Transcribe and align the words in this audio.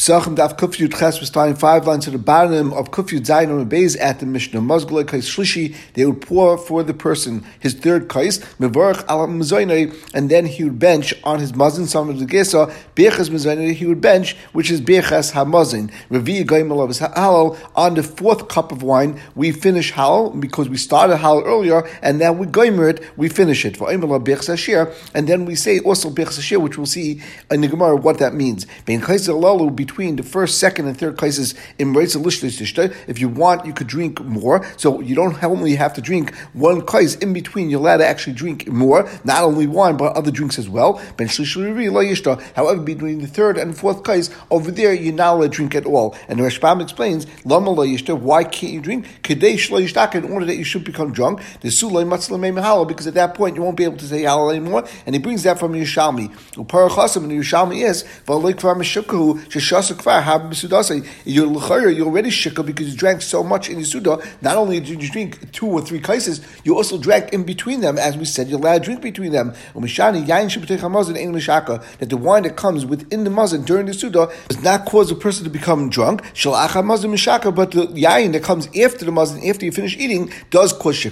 Psachim 0.00 0.34
Daf 0.34 0.56
Kufyud 0.56 0.98
Ches 0.98 1.20
was 1.20 1.28
tying 1.28 1.54
five 1.54 1.86
lines 1.86 2.06
to 2.06 2.10
the 2.10 2.16
bottom 2.16 2.72
of 2.72 2.90
Kufyud 2.90 3.26
Zayin 3.26 3.50
on 3.50 3.68
Beis 3.68 4.00
at 4.00 4.18
the 4.18 4.24
Mishnah. 4.24 4.58
Mazgulay 4.58 5.06
Kais 5.06 5.28
Shlishi, 5.28 5.76
they 5.92 6.06
would 6.06 6.22
pour 6.22 6.56
for 6.56 6.82
the 6.82 6.94
person 6.94 7.44
his 7.58 7.74
third 7.74 8.08
Kais, 8.08 8.38
Mevarach 8.58 9.04
Al 9.08 9.26
Mazoinai, 9.28 9.94
and 10.14 10.30
then 10.30 10.46
he 10.46 10.64
would 10.64 10.78
bench 10.78 11.12
on 11.22 11.38
his 11.38 11.54
Mazin, 11.54 11.86
some 11.86 12.08
of 12.08 12.18
the 12.18 12.24
Gesa, 12.24 12.72
Bechas 12.96 13.28
Mazoinai, 13.28 13.74
he 13.74 13.84
would 13.84 14.00
bench, 14.00 14.38
which 14.54 14.70
is 14.70 14.80
Bechas 14.80 15.32
HaMazin. 15.32 15.92
Revi 16.08 16.46
Gaimal 16.46 16.82
of 16.82 17.12
Hallel, 17.12 17.58
on 17.76 17.92
the 17.92 18.02
fourth 18.02 18.48
cup 18.48 18.72
of 18.72 18.82
wine, 18.82 19.20
we 19.34 19.52
finish 19.52 19.92
Hallel, 19.92 20.40
because 20.40 20.70
we 20.70 20.78
started 20.78 21.18
Hallel 21.18 21.44
earlier, 21.44 21.86
and 22.00 22.18
now 22.18 22.32
we 22.32 22.46
Gaimer 22.46 22.88
it, 22.88 23.04
we 23.18 23.28
finish 23.28 23.66
it. 23.66 23.76
For 23.76 23.88
Aimal 23.88 24.24
Bechas 24.24 24.48
Ashir, 24.48 24.94
and 25.14 25.28
then 25.28 25.44
we 25.44 25.54
say 25.54 25.78
also 25.80 26.08
Bechas 26.08 26.38
Ashir, 26.38 26.58
which 26.58 26.78
we'll 26.78 26.86
see 26.86 27.20
in 27.50 27.60
the 27.60 27.68
Gemara 27.68 27.96
what 27.96 28.16
that 28.16 28.32
means. 28.32 28.66
Ben 28.86 29.02
Kais 29.02 29.28
Alalu, 29.28 29.89
between 29.90 30.14
the 30.14 30.22
first, 30.22 30.58
second, 30.58 30.86
and 30.86 30.96
third 30.96 31.18
places 31.18 31.54
in 31.78 31.92
If 31.94 33.18
you 33.18 33.28
want, 33.28 33.66
you 33.66 33.72
could 33.72 33.88
drink 33.88 34.24
more. 34.24 34.64
So 34.76 35.00
you 35.00 35.16
don't 35.16 35.42
only 35.42 35.74
have 35.74 35.94
to 35.94 36.00
drink 36.00 36.32
one 36.52 36.82
kais 36.82 37.16
in 37.16 37.32
between. 37.32 37.70
You're 37.70 37.80
allowed 37.80 37.96
to 37.96 38.06
actually 38.06 38.34
drink 38.34 38.68
more, 38.68 39.08
not 39.24 39.42
only 39.42 39.66
wine 39.66 39.96
but 39.96 40.16
other 40.16 40.30
drinks 40.30 40.60
as 40.60 40.68
well. 40.68 41.00
However, 42.54 42.80
between 42.80 43.20
the 43.20 43.26
third 43.26 43.58
and 43.58 43.76
fourth 43.76 44.04
kais 44.04 44.30
over 44.50 44.70
there, 44.70 44.94
you're 44.94 45.12
not 45.12 45.34
allowed 45.34 45.50
to 45.50 45.56
drink 45.56 45.74
at 45.74 45.86
all. 45.86 46.14
And 46.28 46.38
the 46.38 46.44
Rashbam 46.44 46.80
explains, 46.80 47.26
why 47.44 48.44
can't 48.44 48.72
you 48.72 48.80
drink? 48.80 49.06
In 49.28 50.24
order 50.32 50.46
that 50.46 50.56
you 50.56 50.64
should 50.64 50.84
become 50.84 51.12
drunk, 51.12 51.40
because 51.62 51.82
at 51.82 53.14
that 53.14 53.34
point 53.34 53.56
you 53.56 53.62
won't 53.62 53.76
be 53.76 53.84
able 53.84 53.96
to 53.96 54.06
say 54.06 54.22
hallel 54.22 54.50
anymore. 54.54 54.86
And 55.04 55.16
he 55.16 55.18
brings 55.20 55.42
that 55.42 55.58
from 55.58 55.72
Yerushalmi. 55.72 56.30
And 56.56 56.68
Yerushalmi 57.32 57.82
is 57.82 58.04
you're 61.24 61.90
you're 61.90 62.06
already 62.06 62.30
shikah 62.30 62.64
because 62.64 62.90
you 62.90 62.96
drank 62.96 63.22
so 63.22 63.42
much 63.42 63.68
in 63.68 63.78
Yisuda. 63.78 64.24
Not 64.42 64.56
only 64.56 64.80
did 64.80 65.02
you 65.02 65.10
drink 65.10 65.52
two 65.52 65.66
or 65.66 65.80
three 65.80 66.00
kaises, 66.00 66.40
you 66.64 66.76
also 66.76 66.98
drank 66.98 67.32
in 67.32 67.44
between 67.44 67.80
them. 67.80 67.98
As 67.98 68.16
we 68.16 68.24
said, 68.24 68.48
you're 68.48 68.58
allowed 68.58 68.78
to 68.78 68.84
drink 68.84 69.02
between 69.02 69.32
them. 69.32 69.54
That 69.74 69.90
the 72.08 72.16
wine 72.16 72.42
that 72.42 72.56
comes 72.56 72.86
within 72.86 73.24
the 73.24 73.30
mazin 73.30 73.62
during 73.62 73.86
the 73.86 73.94
Suda 73.94 74.32
does 74.48 74.62
not 74.62 74.86
cause 74.86 75.10
a 75.10 75.14
person 75.14 75.44
to 75.44 75.50
become 75.50 75.90
drunk. 75.90 76.22
But 76.22 76.34
the 76.34 77.88
yain 77.94 78.32
that 78.32 78.42
comes 78.42 78.66
after 78.68 79.04
the 79.04 79.12
mazin, 79.12 79.48
after 79.48 79.64
you 79.64 79.72
finish 79.72 79.96
eating, 79.96 80.30
does 80.50 80.72
cause 80.72 80.96
shikah. 80.96 81.10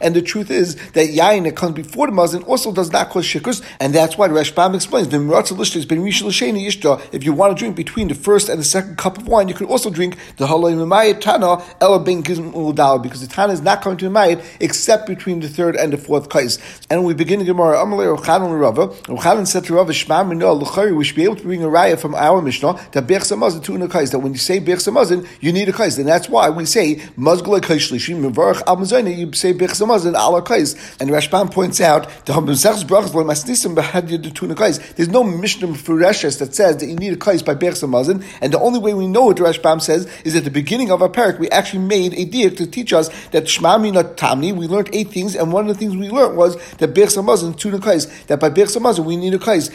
And 0.00 0.16
the 0.16 0.22
truth 0.22 0.50
is 0.50 0.76
that 0.92 1.08
yain 1.08 1.44
that 1.44 1.56
comes 1.56 1.74
before 1.74 2.06
the 2.06 2.12
mazin 2.12 2.42
also 2.44 2.72
does 2.72 2.92
not 2.92 3.10
cause 3.10 3.24
shikkus, 3.24 3.62
and 3.80 3.94
that's 3.94 4.18
why 4.18 4.28
the 4.28 4.34
Rashbam 4.34 4.74
explains 4.74 5.08
the 5.08 5.22
has 5.22 5.86
been 5.86 6.02
if 6.20 7.24
you 7.24 7.32
want 7.32 7.56
to 7.56 7.58
drink 7.58 7.76
between 7.76 8.08
the 8.08 8.14
first 8.14 8.48
and 8.48 8.60
the 8.60 8.64
second 8.64 8.98
cup 8.98 9.18
of 9.18 9.26
wine, 9.26 9.48
you 9.48 9.54
can 9.54 9.66
also 9.66 9.90
drink 9.90 10.16
the 10.36 10.46
Halay 10.46 10.74
Mamayit 10.74 11.20
Tana 11.20 11.62
Ela 11.80 11.98
Ben 12.00 12.22
because 12.22 13.20
the 13.20 13.26
Tana 13.28 13.52
is 13.52 13.60
not 13.62 13.82
coming 13.82 13.98
to 13.98 14.10
Mamayit 14.10 14.44
except 14.60 15.06
between 15.06 15.40
the 15.40 15.48
third 15.48 15.76
and 15.76 15.92
the 15.92 15.98
fourth 15.98 16.28
kais. 16.28 16.58
And 16.90 17.04
we 17.04 17.14
begin 17.14 17.38
the 17.38 17.44
Gemara 17.44 17.78
Amalei 17.78 18.16
Rachanan 18.16 18.60
Rava. 18.60 18.88
Rachanan 19.04 19.46
said 19.46 19.64
to 19.64 19.74
Rava 19.74 19.92
Shema 19.92 20.24
Mino 20.24 20.52
L'chari. 20.52 20.94
We 20.96 21.04
should 21.04 21.16
be 21.16 21.24
able 21.24 21.36
to 21.36 21.42
bring 21.42 21.62
a 21.62 21.68
raya 21.68 21.98
from 21.98 22.14
our 22.14 22.42
Mishnah 22.42 22.74
that 22.92 23.06
Bech 23.06 23.22
Samazin 23.22 23.62
two 23.64 23.74
in 23.74 23.82
a 23.82 23.88
kais. 23.88 24.10
That 24.10 24.20
when 24.20 24.32
you 24.32 24.38
say 24.38 24.60
Bech 24.60 24.78
Samazin, 24.78 25.26
you 25.40 25.52
need 25.52 25.68
a 25.68 25.72
kais. 25.72 25.98
And 25.98 26.06
that's 26.06 26.28
why 26.28 26.50
we 26.50 26.66
say 26.66 26.96
Mazgulay 27.16 27.62
Kais 27.62 27.90
Shlishim 27.90 28.22
Mevarach 28.22 28.62
Al 28.66 28.76
Mazayna. 28.76 29.16
You 29.16 29.32
say 29.32 29.52
Bech 29.52 29.70
Samazin 29.70 30.14
Ala 30.14 30.42
kais. 30.42 30.74
And 31.00 31.10
Rashbam 31.10 31.50
points 31.50 31.80
out 31.80 32.08
the 32.26 32.32
Hambim 32.32 32.56
Brachas 32.86 33.14
Lo 33.14 33.24
Masnisim 33.24 33.74
Behad 33.74 34.08
Yedutuna 34.08 34.54
kais. 34.54 34.94
There's 34.94 35.08
no 35.08 35.22
Mishnah 35.24 35.68
Fureshes 36.02 36.38
that 36.38 36.54
says 36.54 36.78
that 36.78 36.86
you 36.86 36.96
need 36.96 37.12
a 37.12 37.16
kais 37.16 37.42
by 37.42 37.54
Berch 37.54 37.80
Samazin, 37.82 38.24
and 38.40 38.52
the 38.52 38.58
only 38.58 38.78
way 38.80 38.92
we 38.92 39.06
know 39.06 39.22
what 39.22 39.36
the 39.36 39.44
Rashbam 39.44 39.80
says 39.80 40.08
is 40.24 40.34
at 40.34 40.44
the 40.44 40.50
beginning 40.50 40.90
of 40.90 41.00
our 41.00 41.08
parak 41.08 41.38
we 41.38 41.48
actually 41.50 41.84
made 41.84 42.12
a 42.14 42.24
deal 42.24 42.50
to 42.50 42.66
teach 42.66 42.92
us 42.92 43.08
that 43.28 43.44
Shmami 43.44 43.92
not 43.92 44.16
Tamni. 44.16 44.52
We 44.52 44.66
learned 44.66 44.90
eight 44.92 45.10
things, 45.10 45.36
and 45.36 45.52
one 45.52 45.68
of 45.68 45.74
the 45.74 45.78
things 45.78 45.96
we 45.96 46.10
learned 46.10 46.36
was 46.36 46.56
that 46.78 46.94
Berch 46.94 47.16
Samazin 47.16 47.56
two 47.56 47.78
kais. 47.78 48.06
That 48.24 48.40
by 48.40 48.50
Berch 48.50 48.76
Samazin 48.76 49.04
we 49.04 49.16
need 49.16 49.34
a 49.34 49.38
kais. 49.38 49.70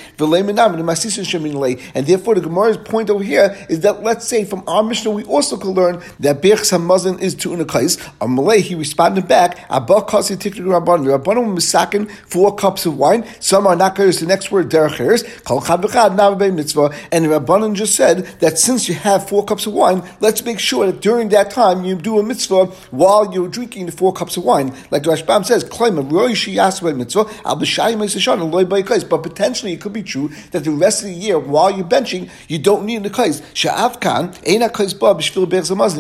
And 1.96 2.08
therefore, 2.08 2.36
the 2.36 2.42
Gemara's 2.42 2.78
point 2.78 3.10
over 3.10 3.24
here 3.24 3.56
is 3.70 3.80
that 3.82 4.04
let's 4.04 4.28
say 4.28 4.44
from 4.44 4.64
our 4.68 4.84
Mishnah 4.84 5.12
we 5.12 5.24
also 5.24 5.58
could 5.58 5.76
learn 5.76 6.02
that 6.20 6.42
Berch 6.42 6.66
Samazin 6.66 7.22
is 7.22 7.36
two 7.36 7.66
kais. 7.66 7.98
Um, 8.20 8.38
Amalei 8.38 8.60
he 8.60 8.76
responded 8.76 9.28
back. 9.28 9.66
Abba 9.70 10.02
kasi 10.02 10.36
tikri 10.36 10.66
rabban. 10.66 11.06
The 11.06 11.18
rabbanon 11.18 11.56
misakin 11.56 12.10
four 12.28 12.56
cups 12.56 12.86
of 12.86 12.98
wine. 12.98 13.26
Some 13.40 13.66
are 13.66 13.76
not. 13.76 13.96
The 13.98 14.26
next 14.28 14.52
word 14.52 14.70
derech 14.70 14.98
chad 16.18 16.54
mitzvah. 16.54 16.94
And 17.12 17.26
the 17.26 17.30
Rabbanan 17.30 17.76
just 17.76 17.96
said 17.96 18.26
that 18.40 18.58
since 18.58 18.90
you 18.90 18.96
have 18.96 19.28
four 19.28 19.46
cups 19.46 19.66
of 19.66 19.74
wine, 19.74 20.04
let's 20.20 20.44
make 20.44 20.60
sure 20.60 20.86
that 20.86 21.02
during 21.02 21.30
that 21.30 21.52
time 21.52 21.84
you 21.86 21.96
do 21.96 22.20
a 22.20 22.24
mitzvah 22.24 22.66
while 22.92 23.34
you're 23.34 23.48
drinking 23.48 23.86
the 23.86 23.92
four 23.92 24.14
cups 24.14 24.38
of 24.38 24.44
wine. 24.44 24.74
Like 24.92 25.04
Rashbam 25.04 25.46
says, 25.46 25.64
mitzvah, 26.98 27.26
but 29.10 29.24
potentially 29.24 29.74
it 29.74 29.82
could 29.82 29.94
be 29.94 30.04
true 30.04 30.30
that 30.52 30.64
the 30.64 30.72
rest 30.72 31.04
of 31.04 31.10
the 31.10 31.14
year, 31.16 31.40
while 31.40 31.72
you're 31.72 31.86
benching, 31.86 32.30
you 32.48 32.60
don't 32.60 32.86
need 32.86 33.04
the 33.04 33.10
kais. 33.10 33.42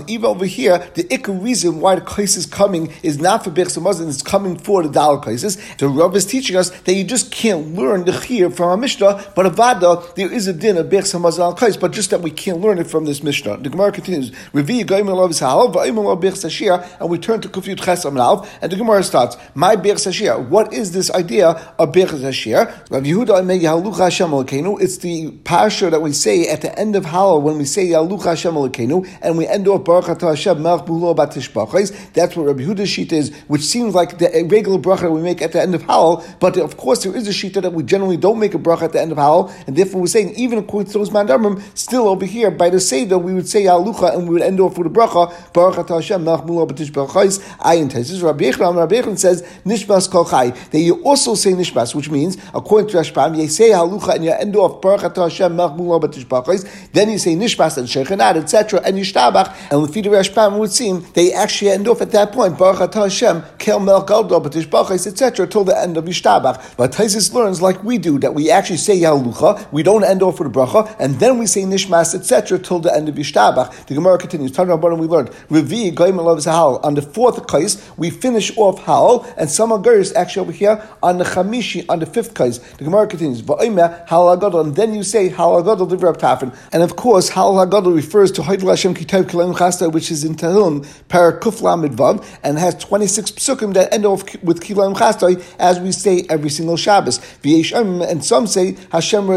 Even 0.07 0.25
over 0.25 0.45
here, 0.45 0.77
the 0.95 1.03
ikka 1.03 1.43
reason 1.43 1.79
why 1.79 1.95
the 1.95 2.01
kais 2.01 2.37
is 2.37 2.45
coming 2.45 2.93
is 3.03 3.19
not 3.19 3.43
for 3.43 3.51
Bech 3.51 3.67
it's 3.67 4.21
coming 4.21 4.57
for 4.57 4.83
the 4.83 4.89
Dal 4.89 5.19
kaises. 5.19 5.57
The 5.77 5.87
Rav 5.87 6.15
is 6.15 6.25
teaching 6.25 6.55
us 6.55 6.69
that 6.69 6.93
you 6.93 7.03
just 7.03 7.31
can't 7.31 7.75
learn 7.75 8.05
the 8.05 8.11
chir 8.11 8.53
from 8.53 8.71
a 8.71 8.77
Mishnah, 8.77 9.31
but 9.35 9.45
a 9.45 9.49
Vada, 9.49 9.96
there 10.15 10.31
is 10.31 10.47
a 10.47 10.53
din 10.53 10.77
of 10.77 10.87
Bech 10.87 11.03
Samazal 11.03 11.57
Kais, 11.57 11.77
but 11.77 11.91
just 11.91 12.09
that 12.11 12.21
we 12.21 12.31
can't 12.31 12.59
learn 12.59 12.77
it 12.77 12.87
from 12.87 13.05
this 13.05 13.21
Mishnah. 13.23 13.57
The 13.57 13.69
Gemara 13.69 13.91
continues, 13.91 14.31
Revi 14.53 14.83
Gaim 14.83 15.05
Elav 15.05 15.29
Sahal, 15.29 15.73
Va'im 15.73 15.95
Elav 15.95 16.21
Bech 16.21 16.33
Sashir, 16.33 16.87
and 16.99 17.09
we 17.09 17.17
turn 17.17 17.41
to 17.41 17.49
Kufyut 17.49 17.83
Ches 17.83 18.05
Amlav, 18.05 18.47
and 18.61 18.71
the 18.71 18.75
Gemara 18.75 19.03
starts, 19.03 19.37
My 19.55 19.75
Bech 19.75 19.95
Sashir, 19.95 20.47
what 20.47 20.73
is 20.73 20.91
this 20.91 21.11
idea 21.11 21.49
of 21.79 21.91
Bech 21.91 22.09
Sashir? 22.09 22.67
Rav 22.89 23.03
Yehuda 23.03 23.41
Amei 23.41 23.61
Yahalucha 23.61 24.03
Hashem 24.05 24.29
Alekenu, 24.29 24.81
it's 24.81 24.97
the 24.99 25.31
Pasha 25.43 25.89
that 25.89 26.01
we 26.01 26.13
say 26.13 26.47
at 26.47 26.61
the 26.61 26.77
end 26.77 26.95
of 26.95 27.05
Hallel, 27.05 27.41
when 27.41 27.57
we 27.57 27.65
say 27.65 27.87
Yahalucha 27.87 28.25
Hashem 28.25 28.53
Alekenu, 28.53 29.07
and 29.21 29.37
we 29.37 29.47
end 29.47 29.67
off 29.67 29.83
Baruch 29.83 30.05
Atah 30.05 30.29
Hashem 30.29 30.57
Melch 30.57 30.85
Bulo 30.85 31.15
Batish 31.15 31.51
Bachais, 31.51 32.13
that's 32.13 32.35
what 32.35 32.45
Rabbi 32.45 32.63
Yehuda's 32.63 32.89
sheet 32.89 33.11
is, 33.11 33.35
which 33.47 33.61
seems 33.61 33.95
like 33.95 34.17
the 34.19 34.47
regular 34.49 34.77
bracha 34.77 35.11
we 35.11 35.21
make 35.21 35.41
at 35.41 35.51
the 35.51 35.61
end 35.61 35.75
of 35.75 35.83
Hallel, 35.83 36.25
but 36.39 36.57
of 36.57 36.77
course 36.77 37.03
there 37.03 37.15
is 37.15 37.27
a 37.27 37.33
sheet 37.33 37.53
that 37.53 37.73
we 37.73 37.83
generally 37.83 38.17
don't 38.17 38.39
make 38.39 38.53
a 38.53 38.59
bracha 38.59 38.83
at 38.83 38.93
the 38.93 39.01
end 39.01 39.11
of 39.11 39.17
Hallel, 39.17 39.51
and 39.65 39.75
therefore 39.75 39.86
we're 39.93 40.07
saying 40.07 40.35
even 40.35 40.59
according 40.59 40.91
to 40.91 40.97
those 40.97 41.09
mandamrim, 41.09 41.61
still 41.77 42.07
over 42.07 42.25
here 42.25 42.51
by 42.51 42.69
the 42.69 42.79
Seder 42.79 43.17
we 43.17 43.33
would 43.33 43.47
say 43.47 43.63
Alucha 43.63 44.13
and 44.13 44.27
we 44.27 44.33
would 44.35 44.41
end 44.41 44.59
off 44.59 44.77
with 44.77 44.87
a 44.87 44.89
bracha, 44.89 45.53
Baruch 45.53 45.75
Atah 45.75 45.95
Hashem 45.95 46.23
Melch 46.23 46.45
Mula 46.45 46.67
Batish 46.67 46.91
Bachais, 46.91 47.39
Ayin 47.59 47.89
Tesis. 47.89 48.23
Rabbi 48.23 48.45
Yechon, 48.45 48.75
Rabbi 48.75 48.95
Yechon 48.95 49.17
says 49.17 49.41
Nishmas 49.65 50.09
Kol 50.09 50.25
Chai, 50.25 50.49
that 50.49 50.79
you 50.79 51.03
also 51.03 51.35
say 51.35 51.51
Nishmas, 51.51 51.95
which 51.95 52.09
means 52.09 52.37
according 52.53 52.89
to 52.89 52.97
Rashbam, 52.97 53.37
you 53.37 53.47
say 53.47 53.69
Alucha 53.71 54.15
and 54.15 54.25
you 54.25 54.31
end 54.31 54.55
off 54.55 54.81
Baruch 54.81 55.01
Atah 55.01 55.29
Hashem 55.29 55.53
Melch 55.53 55.75
Mula 55.75 55.99
Batish 55.99 56.25
Bachais, 56.25 56.91
then 56.91 57.09
you 57.09 57.17
say 57.17 57.35
Nishmas 57.35 57.77
and 57.77 57.87
Shechanat, 57.87 58.35
etc., 58.35 58.81
and 58.83 58.97
Yishtabach, 58.97 59.55
and 59.71 59.83
the 59.83 59.91
feed 59.91 60.05
of 60.05 60.13
Rashbam 60.13 60.57
would 60.59 60.71
seem 60.71 61.05
they 61.13 61.33
actually 61.33 61.71
end 61.71 61.87
off 61.87 62.01
at 62.01 62.11
that 62.11 62.31
point 62.31 62.57
Baruch 62.57 62.91
Atah 62.91 63.03
Hashem 63.03 63.43
Kel 63.57 63.79
Melch 63.79 64.07
Galdo 64.07 64.39
Batish 64.39 64.67
Bachais, 64.67 65.07
etc., 65.07 65.47
till 65.47 65.63
the 65.63 65.77
end 65.77 65.97
of 65.97 66.05
Yishtabach. 66.05 66.75
But 66.77 66.91
Taisis 66.91 67.33
learns 67.33 67.61
like 67.61 67.83
we 67.83 67.97
do 67.97 68.19
that 68.19 68.33
we 68.33 68.49
actually 68.49 68.77
say 68.77 68.99
Yalucha, 68.99 69.71
we 69.77 69.83
don't 69.83 70.03
end 70.03 70.23
off 70.23 70.39
with 70.39 70.47
a 70.47 70.51
bracha, 70.51 70.95
and 70.99 71.19
then 71.19 71.37
we 71.37 71.45
say 71.45 71.61
Nishmas, 71.61 72.15
etc., 72.15 72.57
till 72.57 72.79
the 72.79 72.91
end 72.91 73.07
of 73.09 73.13
Yishtabach. 73.13 73.85
The 73.85 73.93
Gemara 73.93 74.17
continues. 74.17 74.51
Talking 74.51 74.71
about 74.71 74.97
we 74.97 75.05
learned 75.05 75.29
Revi 75.51 75.93
Goyim 75.93 76.17
loves 76.17 76.45
Hal. 76.45 76.77
On 76.77 76.95
the 76.95 77.03
fourth 77.03 77.45
kais, 77.45 77.87
we 77.95 78.09
finish 78.09 78.57
off 78.57 78.79
Hal, 78.85 79.31
and 79.37 79.47
some 79.47 79.69
Agaris 79.69 80.15
actually 80.15 80.41
over 80.41 80.51
here 80.51 80.81
on 81.03 81.19
the 81.19 81.25
Chamishi, 81.25 81.85
on 81.89 81.99
the 81.99 82.07
fifth 82.07 82.33
kais. 82.33 82.57
The 82.57 82.85
Gemara 82.85 83.05
continues. 83.05 83.41
Hal 83.47 84.31
and 84.31 84.75
then 84.75 84.95
you 84.95 85.03
say 85.03 85.29
Hal 85.29 85.61
Agadol 85.61 85.87
Divrei 85.87 86.17
Tafin. 86.17 86.57
And 86.73 86.81
of 86.81 86.95
course, 86.95 87.29
Hal 87.29 87.53
Agadol 87.53 87.93
refers 87.95 88.31
to 88.31 88.41
Haidul 88.41 88.69
Hashem 88.69 88.95
Kitav 88.95 89.25
Kilayim 89.25 89.55
Chasta, 89.55 89.91
which 89.91 90.09
is 90.09 90.23
in 90.23 90.33
Tehillim, 90.33 90.87
Parakuf 91.07 91.61
Lamed 91.61 91.95
Vav, 91.95 92.25
and 92.41 92.57
has 92.57 92.73
26 92.73 93.29
psukim 93.29 93.75
that 93.75 93.93
end 93.93 94.07
off 94.07 94.23
with 94.41 94.59
Kilayim 94.59 94.97
Chasta, 94.97 95.39
as 95.59 95.79
we 95.79 95.91
say 95.91 96.25
every 96.31 96.49
single 96.49 96.77
Shabbos. 96.77 97.19
And 97.43 98.25
some 98.25 98.47
say 98.47 98.75
Hashem 98.91 99.27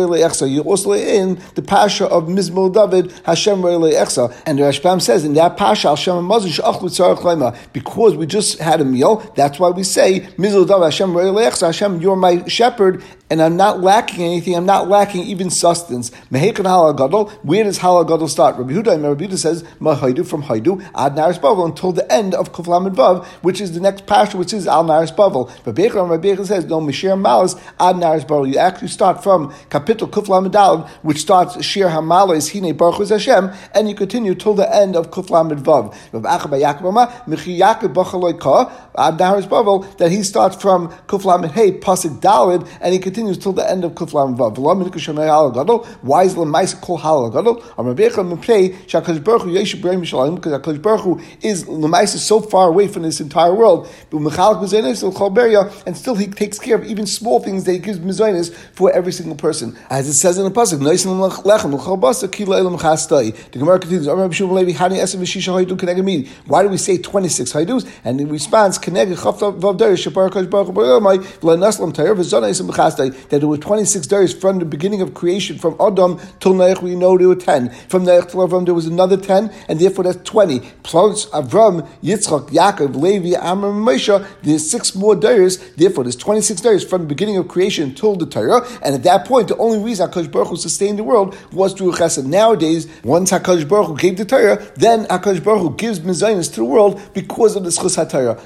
You 0.41 0.62
also 0.62 0.93
in 0.93 1.41
the 1.55 1.62
Pasha 1.62 2.06
of 2.06 2.25
Mizmul 2.25 2.73
David, 2.73 3.12
Hashem 3.25 3.62
and 4.47 4.59
the 4.59 4.62
Rashbam 4.62 5.00
says 5.00 5.25
in 5.25 5.35
that 5.35 5.56
Pasha, 5.56 5.88
Hashem 5.91 6.29
because 7.73 8.17
we 8.17 8.27
just 8.27 8.59
had 8.59 8.81
a 8.81 8.85
meal, 8.85 9.17
that's 9.37 9.59
why 9.59 9.71
we 9.71 9.82
say 9.82 10.21
Mizmul 10.37 10.67
David, 10.67 10.85
Hashem 10.85 11.15
Hashem, 11.61 12.00
you're 12.00 12.17
my 12.17 12.47
shepherd, 12.47 13.03
and 13.31 13.41
I'm 13.41 13.56
not 13.56 13.81
lacking 13.81 14.25
anything. 14.25 14.56
I'm 14.56 14.67
not 14.67 14.88
lacking 14.88 15.23
even 15.23 15.50
sustenance. 15.50 16.11
Mehekan 16.32 16.65
hallel 16.65 16.97
gadol. 16.97 17.29
Where 17.44 17.62
does 17.62 17.79
hallel 17.79 18.06
gadol 18.06 18.27
start? 18.27 18.56
Rabbi 18.56 18.73
Huda, 18.73 19.00
Rabbi 19.00 19.27
Huda 19.27 19.38
says 19.38 19.62
mahaidu 19.81 20.27
from 20.27 20.43
haidu 20.43 20.82
ad 20.97 21.15
naris 21.15 21.38
bavel 21.38 21.65
until 21.67 21.93
the 21.93 22.12
end 22.12 22.35
of 22.35 22.53
kuflam 22.53 22.93
vav, 22.93 23.25
which 23.43 23.61
is 23.61 23.71
the 23.73 23.79
next 23.79 24.06
pasture, 24.06 24.37
which 24.37 24.53
is 24.53 24.67
al 24.67 24.85
naris 24.85 25.15
bavel. 25.15 25.49
But 25.62 25.77
Bechon 25.77 26.11
Rabbi 26.11 26.43
says 26.43 26.65
no 26.65 26.81
mishir 26.81 27.17
malas 27.17 27.56
ad 27.79 27.97
naris 27.97 28.27
bavel. 28.27 28.53
You 28.53 28.59
actually 28.59 28.88
start 28.88 29.23
from 29.23 29.53
kapitel 29.71 30.11
kuflam 30.11 30.50
dalad, 30.50 30.88
which 31.03 31.19
starts 31.19 31.62
shir 31.65 31.88
hamalas 31.88 32.50
hine 32.53 32.77
baruch 32.77 33.09
Hashem, 33.09 33.53
and 33.75 33.88
you 33.88 33.94
continue 33.94 34.35
till 34.35 34.55
the 34.55 34.75
end 34.75 34.97
of 34.97 35.12
kuflam 35.12 35.53
vav. 35.53 35.94
That 39.99 40.11
he 40.11 40.23
starts 40.25 40.56
from 40.56 40.88
kuflam 41.06 41.49
hey 41.53 41.79
pasuk 41.79 42.21
dalad, 42.21 42.69
and 42.81 42.93
he 42.93 42.99
continues 42.99 43.19
till 43.38 43.52
the 43.52 43.69
end 43.69 43.84
of 43.84 43.93
kuflam 43.93 44.37
vav. 44.37 44.58
Why 46.02 46.25
is 46.25 46.34
lemaisa 46.34 46.81
kol 46.81 46.99
hallel 46.99 47.32
gadol? 47.32 47.62
Because 48.90 50.52
Hakadosh 50.52 50.82
Baruch 50.82 51.00
Hu 51.02 51.20
is 51.43 51.64
Lemaisa 51.64 52.19
so 52.19 52.40
far 52.40 52.69
away 52.69 52.88
from 52.88 53.02
this 53.02 53.20
entire 53.20 53.55
world. 53.55 53.88
And 54.12 55.96
still 55.96 56.14
he 56.14 56.26
takes 56.26 56.58
care 56.58 56.76
of 56.76 56.84
even 56.84 57.06
small 57.06 57.40
things 57.40 57.64
that 57.64 57.72
he 57.72 57.78
gives 57.78 57.99
Mizaynis 57.99 58.52
for 58.72 58.93
every 58.93 59.12
single 59.12 59.37
person, 59.37 59.76
as 59.88 60.08
it 60.08 60.14
says 60.14 60.38
in 60.38 60.44
the 60.44 60.50
pasuk. 60.50 60.81
The 63.52 63.58
Gemara 63.58 63.78
continues. 63.78 64.06
Why 66.46 66.62
do 66.62 66.69
we 66.69 66.76
say 66.76 66.99
twenty 66.99 67.28
six 67.28 67.52
haydus? 67.52 67.87
And 68.05 68.20
in 68.20 68.28
response, 68.28 68.78
that 73.28 73.40
there 73.40 73.48
were 73.48 73.58
twenty 73.58 73.84
six 73.84 74.06
days 74.06 74.32
from 74.32 74.58
the 74.58 74.64
beginning 74.64 75.02
of 75.02 75.14
creation, 75.14 75.58
from 75.58 75.76
Adam 75.80 76.18
till 76.40 76.54
Noach. 76.54 76.82
We 76.82 76.94
know 76.94 77.16
there 77.18 77.28
were 77.28 77.36
ten. 77.36 77.70
From 77.88 78.04
Noach 78.04 78.30
till 78.30 78.46
Avram 78.46 78.64
there 78.64 78.74
was 78.74 78.86
another 78.86 79.16
10, 79.16 79.52
and 79.68 79.78
therefore 79.78 80.04
that's 80.04 80.22
20. 80.28 80.60
Plus 80.82 81.26
Avram, 81.26 81.86
Yitzchak, 82.02 82.48
Yaakov, 82.50 82.94
Levi, 82.96 83.38
Amram, 83.40 83.84
Moshe, 83.84 84.26
there's 84.42 84.70
six 84.70 84.94
more 84.94 85.16
days, 85.16 85.58
therefore 85.74 86.04
there's 86.04 86.16
26 86.16 86.60
days 86.60 86.84
from 86.84 87.02
the 87.02 87.06
beginning 87.06 87.36
of 87.36 87.48
creation 87.48 87.94
till 87.94 88.16
the 88.16 88.26
Torah, 88.26 88.66
and 88.82 88.94
at 88.94 89.02
that 89.04 89.26
point, 89.26 89.48
the 89.48 89.56
only 89.56 89.78
reason 89.78 90.08
HaKadosh 90.10 90.30
Baruch 90.30 90.48
Hu 90.48 90.56
sustained 90.56 90.98
the 90.98 91.04
world 91.04 91.36
was 91.52 91.72
through 91.72 91.92
Chesed. 91.92 92.24
Nowadays, 92.24 92.88
once 93.04 93.30
HaKadosh 93.30 93.68
Baruch 93.68 93.88
Hu 93.88 93.96
gave 93.96 94.16
the 94.16 94.24
Torah, 94.24 94.56
then 94.76 95.04
HaKadosh 95.06 95.42
Baruch 95.42 95.62
Hu 95.62 95.76
gives 95.76 96.00
Mizaynis 96.00 96.50
to 96.54 96.60
the 96.60 96.64
world 96.64 97.00
because 97.14 97.56
of 97.56 97.64
the 97.64 97.70
Schus 97.70 97.96
HaTorah. 97.96 98.38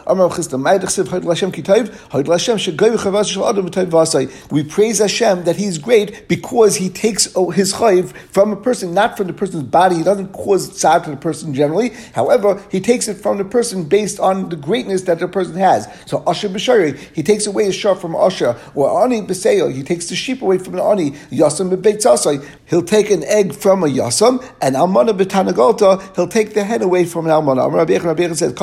We 4.55 4.63
praise 4.63 5.01
Hashem 5.01 5.43
that 5.47 5.57
He's 5.57 5.79
great 5.79 6.29
because 6.29 6.77
He 6.77 6.89
takes 6.89 7.25
His 7.25 7.73
chayv 7.73 8.13
from 8.31 8.53
a 8.53 8.57
person, 8.57 8.95
not 8.95 9.17
from 9.17 9.27
the 9.27 9.33
person's 9.33 9.65
body. 9.65 9.97
He 9.97 10.05
doesn't 10.05 10.29
cause 10.29 10.71
tzad 10.71 11.03
to 11.05 11.11
the 11.11 11.17
person 11.17 11.53
generally. 11.55 11.89
However, 12.15 12.63
he 12.71 12.79
takes 12.81 13.09
it 13.09 13.15
from 13.15 13.39
the 13.39 13.45
person 13.45 13.83
based 13.83 14.21
on 14.21 14.51
the 14.51 14.57
greatness 14.57 15.03
that 15.03 15.19
the 15.19 15.27
person 15.27 15.57
has. 15.57 15.89
So 16.07 16.23
Asher 16.25 16.49
B'Shari, 16.49 16.97
he 17.13 17.25
takes 17.25 17.49
away 17.49 17.67
a 17.67 17.73
shar 17.73 17.97
from 17.97 18.15
Asher, 18.15 18.57
or 18.77 19.03
Ani 19.03 19.23
B'Seyo, 19.23 19.75
he 19.75 19.83
takes 19.83 20.09
the 20.09 20.15
sheep 20.15 20.41
away 20.41 20.59
from 20.59 20.75
the 20.75 20.85
Ani, 20.85 21.11
Yasam 21.33 21.77
B'Beitzasai, 21.77 22.47
he'll 22.67 22.85
take 22.85 23.11
an 23.11 23.25
egg 23.25 23.57
from 23.57 23.83
a 23.83 23.89
Yasam, 23.89 24.41
and 24.61 24.77
Almana 24.77 25.19
B'Tanagolta, 25.19 26.15
he'll 26.15 26.29
take 26.29 26.55
the 26.55 26.63
hen 26.63 26.81
away 26.81 27.05
from 27.05 27.27
an 27.27 27.33
Almana. 27.33 27.73
Rabbi 27.73 27.97
Rabbi 27.97 28.33
says. 28.35 28.53
A 28.53 28.55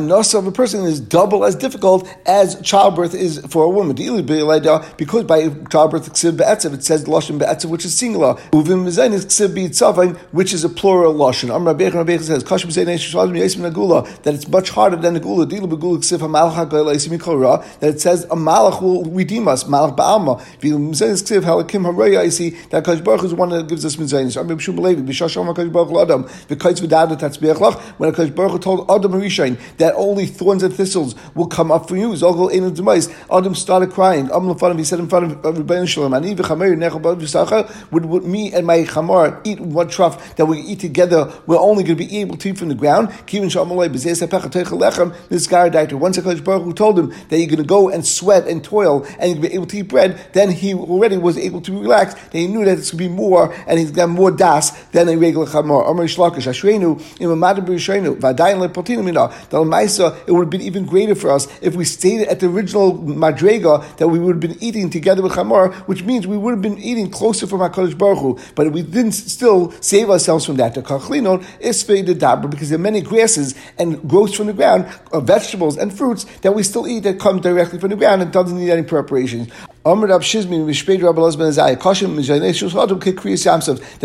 nasa 0.00 0.38
of 0.38 0.46
a 0.46 0.52
person 0.52 0.84
is 0.84 1.00
double 1.00 1.44
as 1.44 1.56
difficult 1.56 2.08
as 2.26 2.60
childbirth 2.60 3.14
is 3.14 3.40
for 3.46 3.69
a 3.70 3.74
woman. 3.74 3.94
Because 4.96 5.24
by 5.24 5.48
childbirth, 5.70 6.08
it 6.08 6.16
says 6.16 7.04
Lashon 7.04 7.38
Be'etzev, 7.38 7.70
which 7.70 7.84
is 7.84 7.96
singular. 7.96 8.34
Uvim 8.52 8.84
Mizayin 8.84 9.12
is 9.12 9.24
which 10.32 10.52
is 10.52 10.64
a 10.64 10.68
plural 10.68 11.14
lashon. 11.14 11.54
Amr 11.54 11.74
Rabbeinu 11.74 12.04
Rabbeinu 12.04 12.22
says, 12.22 12.44
"Kashim 12.44 12.72
say 12.72 12.84
Nagula 12.84 14.22
that 14.22 14.34
it's 14.34 14.48
much 14.48 14.70
harder 14.70 14.96
than 14.96 15.14
the 15.14 15.20
gula. 15.20 15.46
Dila 15.46 15.68
begula 15.70 15.98
ksiv 15.98 16.18
hamalach 16.18 16.54
hagoyla 16.54 17.64
that 17.80 17.90
it 17.90 18.00
says 18.00 18.24
a 18.24 18.36
malach 18.36 18.80
will 18.82 19.04
redeem 19.04 19.48
us. 19.48 19.64
Malach 19.64 19.96
ba'alma. 19.96 20.40
V'il 20.60 20.78
mizayin 20.78 21.20
ksiv 21.22 21.42
halakim 21.42 21.84
haraya. 21.84 22.20
I 22.20 22.28
see 22.28 22.50
that 22.70 22.84
Kadosh 22.84 23.04
Baruch 23.04 23.24
is 23.24 23.34
one 23.34 23.50
that 23.50 23.68
gives 23.68 23.84
us 23.84 23.96
mizayin. 23.96 24.36
Amr 24.36 24.54
B'shum 24.56 24.76
Belevi 24.76 25.06
b'shasham 25.06 25.54
Kadosh 25.54 25.72
Baruch 25.72 25.96
Adam 26.02 26.24
v'kaitz 26.24 26.80
v'dad 26.80 27.18
tatzbiach 27.18 27.80
when 27.98 28.12
Kadosh 28.12 28.34
Baruch 28.34 28.62
told 28.62 28.90
Adam 28.90 29.12
Rishain 29.12 29.56
that 29.78 29.94
only 29.96 30.26
thorns 30.26 30.62
and 30.62 30.74
thistles 30.74 31.14
will 31.34 31.46
come 31.46 31.70
up 31.70 31.88
for 31.88 31.96
you. 31.96 32.10
Zogel 32.10 32.50
ein 32.52 32.74
demais. 32.74 33.10
Adam 33.30 33.54
started 33.60 33.90
crying. 33.90 34.26
He 34.26 34.84
said 34.84 35.00
in 35.00 35.08
front 35.08 35.32
of 35.32 35.42
Rabbeinu 35.42 35.86
Shalom, 35.86 36.14
"Ani 36.14 36.34
v'chamer 36.34 37.90
would 37.90 38.24
me 38.24 38.52
and 38.52 38.66
my 38.66 38.84
chamar 38.84 39.40
eat 39.44 39.60
one 39.60 39.88
trough 39.88 40.36
that 40.36 40.46
we 40.46 40.58
eat 40.58 40.80
together, 40.80 41.32
we're 41.46 41.58
only 41.58 41.82
going 41.84 41.96
to 41.96 42.04
be 42.04 42.18
able 42.18 42.36
to 42.36 42.50
eat 42.50 42.58
from 42.58 42.68
the 42.68 42.74
ground. 42.74 43.08
This 45.28 45.46
guy 45.46 45.68
died. 45.68 45.92
Once 45.92 46.18
HaKadosh 46.18 46.44
Baruch 46.44 46.64
Hu 46.64 46.72
told 46.72 46.98
him 46.98 47.12
that 47.28 47.38
you're 47.38 47.46
going 47.46 47.58
to 47.58 47.64
go 47.64 47.88
and 47.88 48.06
sweat 48.06 48.46
and 48.46 48.62
toil 48.62 49.06
and 49.18 49.32
you're 49.32 49.42
be 49.42 49.54
able 49.54 49.66
to 49.66 49.78
eat 49.78 49.88
bread, 49.88 50.20
then 50.32 50.50
he 50.50 50.74
already 50.74 51.16
was 51.16 51.36
able 51.38 51.60
to 51.62 51.72
relax. 51.80 52.14
Then 52.30 52.42
he 52.42 52.46
knew 52.48 52.64
that 52.64 52.78
it's 52.78 52.90
going 52.90 53.04
to 53.04 53.08
be 53.08 53.14
more 53.14 53.52
and 53.66 53.78
he's 53.78 53.90
got 53.90 54.08
more 54.08 54.30
das 54.30 54.70
than 54.92 55.08
a 55.08 55.16
regular 55.16 55.46
chamar. 55.46 55.86
It 60.26 60.32
would 60.32 60.40
have 60.40 60.50
been 60.50 60.60
even 60.60 60.84
greater 60.86 61.14
for 61.14 61.30
us 61.30 61.48
if 61.60 61.74
we 61.74 61.84
stayed 61.84 62.26
at 62.28 62.40
the 62.40 62.46
original 62.46 62.92
that 63.58 64.08
we 64.08 64.18
would 64.18 64.36
have 64.36 64.40
been 64.40 64.62
eating 64.62 64.90
together 64.90 65.22
with 65.22 65.32
chamar, 65.32 65.72
which 65.86 66.02
means 66.02 66.26
we 66.26 66.36
would 66.36 66.52
have 66.52 66.62
been 66.62 66.78
eating 66.78 67.10
closer 67.10 67.46
from 67.46 67.60
HaKadosh 67.60 67.96
Baruch 67.96 68.18
Hu, 68.18 68.38
but 68.54 68.72
we 68.72 68.82
didn't 68.82 69.12
still 69.12 69.72
save 69.80 70.10
ourselves 70.10 70.46
from 70.46 70.56
that. 70.56 70.74
The 70.74 70.82
is 71.60 71.84
dabra 71.84 72.50
because 72.50 72.68
there 72.70 72.78
are 72.78 72.82
many 72.82 73.00
grasses 73.00 73.54
and 73.78 74.08
growths 74.08 74.34
from 74.34 74.46
the 74.46 74.52
ground, 74.52 74.86
uh, 75.12 75.20
vegetables 75.20 75.76
and 75.76 75.92
fruits 75.92 76.24
that 76.42 76.54
we 76.54 76.62
still 76.62 76.86
eat 76.86 77.00
that 77.00 77.18
come 77.18 77.40
directly 77.40 77.78
from 77.78 77.90
the 77.90 77.96
ground 77.96 78.22
and 78.22 78.32
doesn't 78.32 78.58
need 78.58 78.70
any 78.70 78.82
preparations. 78.82 79.48
Rabbi 79.82 80.02
that 80.02 80.20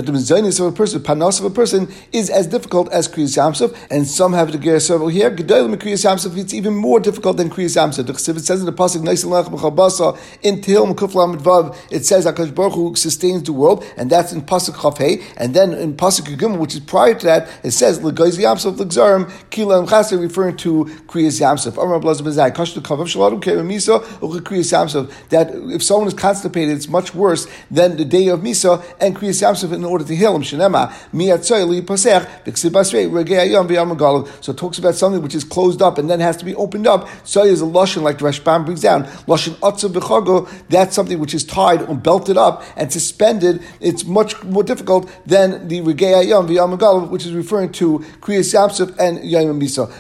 the 0.06 0.12
Mizaynei 0.13 0.60
of 0.62 0.66
a 0.68 0.72
person, 0.72 1.01
Panos 1.01 1.39
of 1.39 1.45
a 1.45 1.50
person 1.50 1.92
is 2.13 2.30
as 2.30 2.48
difficult 2.48 2.89
as 2.94 3.10
Kriyas 3.10 3.36
Yamsov, 3.36 3.75
and 3.92 4.07
some 4.07 4.31
have 4.31 4.54
the 4.54 4.57
Ger 4.57 4.80
several 4.80 5.10
here. 5.10 5.30
Gedolim 5.30 5.75
Kriyas 5.75 6.06
Yamsov 6.06 6.38
it's 6.38 6.54
even 6.54 6.74
more 6.74 7.01
difficult 7.01 7.36
than 7.36 7.50
Kriyas 7.50 7.75
Yamsov. 7.75 8.07
The 8.07 8.13
Chesiv 8.13 8.39
says 8.39 8.62
in 8.62 8.66
the 8.68 8.72
pasuk 8.72 9.01
Neisin 9.01 9.31
Lech 9.31 9.48
Mechabasa 9.48 10.18
in 10.44 10.62
Tehillim 10.62 10.95
Kuflam 10.95 11.36
Vav 11.42 11.75
it 11.92 12.06
says 12.06 12.25
Hakadosh 12.25 12.56
Baruch 12.56 12.75
Hu 12.75 12.95
sustains 12.95 13.44
the 13.44 13.51
world, 13.51 13.83
and 13.98 14.10
that's 14.10 14.31
in 14.31 14.44
pasuk 14.44 14.75
Chafei, 14.75 15.21
and 15.36 15.54
then 15.54 15.74
in 15.74 15.94
pasuk 15.98 16.33
Yigim, 16.33 16.57
which 16.57 16.74
is 16.75 16.80
prior 16.80 17.16
to 17.16 17.25
that, 17.25 17.50
it 17.63 17.71
says 17.71 18.00
Legoiz 18.00 18.39
Yamsov 18.39 18.78
Legzarim 18.78 19.30
Kila 19.50 19.86
Chaser 19.88 20.18
referring 20.18 20.56
to 20.56 20.86
Kriyas 21.07 21.42
Yamsov. 21.42 21.78
Amr 21.78 21.95
Rab 21.95 22.04
Lozben 22.04 22.28
Azai 22.28 22.56
Kashtu 22.56 22.81
Kavav 22.81 23.10
Shalom 23.10 23.42
Kerem 23.42 23.68
Misa 23.68 24.01
Kriyas 24.21 24.71
Yamsov 24.71 25.12
that 25.28 25.65
if 25.72 25.84
someone 25.84 26.08
is 26.08 26.14
constipated, 26.14 26.76
it's 26.76 26.88
much 26.88 27.14
worse 27.14 27.48
than 27.70 27.98
the 27.98 28.06
day 28.06 28.28
of 28.28 28.42
Misa 28.42 28.84
and 29.00 29.16
Kriyas 29.16 29.42
Yamsuf 29.42 29.74
in 29.74 29.84
order 29.84 30.06
to 30.06 30.16
heal 30.16 30.36
him. 30.36 30.44
So 30.44 30.57
it 34.52 34.57
talks 34.57 34.78
about 34.78 34.95
something 34.95 35.22
which 35.22 35.36
is 35.36 35.44
closed 35.44 35.81
up 35.81 35.98
and 35.98 36.10
then 36.10 36.19
has 36.19 36.38
to 36.38 36.45
be 36.45 36.56
opened 36.56 36.88
up. 36.88 37.07
So 37.24 37.44
is 37.44 37.62
a 37.62 37.66
Lashon, 37.66 38.02
like 38.02 38.19
the 38.19 38.26
Rashbam 38.26 38.66
brings 38.66 38.81
down. 38.81 39.06
Lashon 39.28 39.54
Otzav 39.56 39.94
B'chago, 39.94 40.50
that's 40.69 40.95
something 40.95 41.19
which 41.19 41.34
is 41.34 41.44
tied 41.44 41.81
or 41.84 41.95
belted 41.95 42.38
up 42.38 42.64
and 42.76 42.92
suspended. 42.92 43.62
It's 43.80 44.06
much 44.06 44.42
more 44.44 44.64
difficult 44.64 45.10
than 45.26 45.68
the 45.68 45.81
Regei 45.81 46.24
Ayam 46.24 46.48
V'yam 46.48 47.10
which 47.10 47.26
is 47.26 47.34
referring 47.34 47.72
to 47.74 48.00
Kriyas 48.19 48.54
Yamsuf 48.54 48.95
and 49.00 49.24
Yom 49.24 49.60
Misa. 49.60 49.92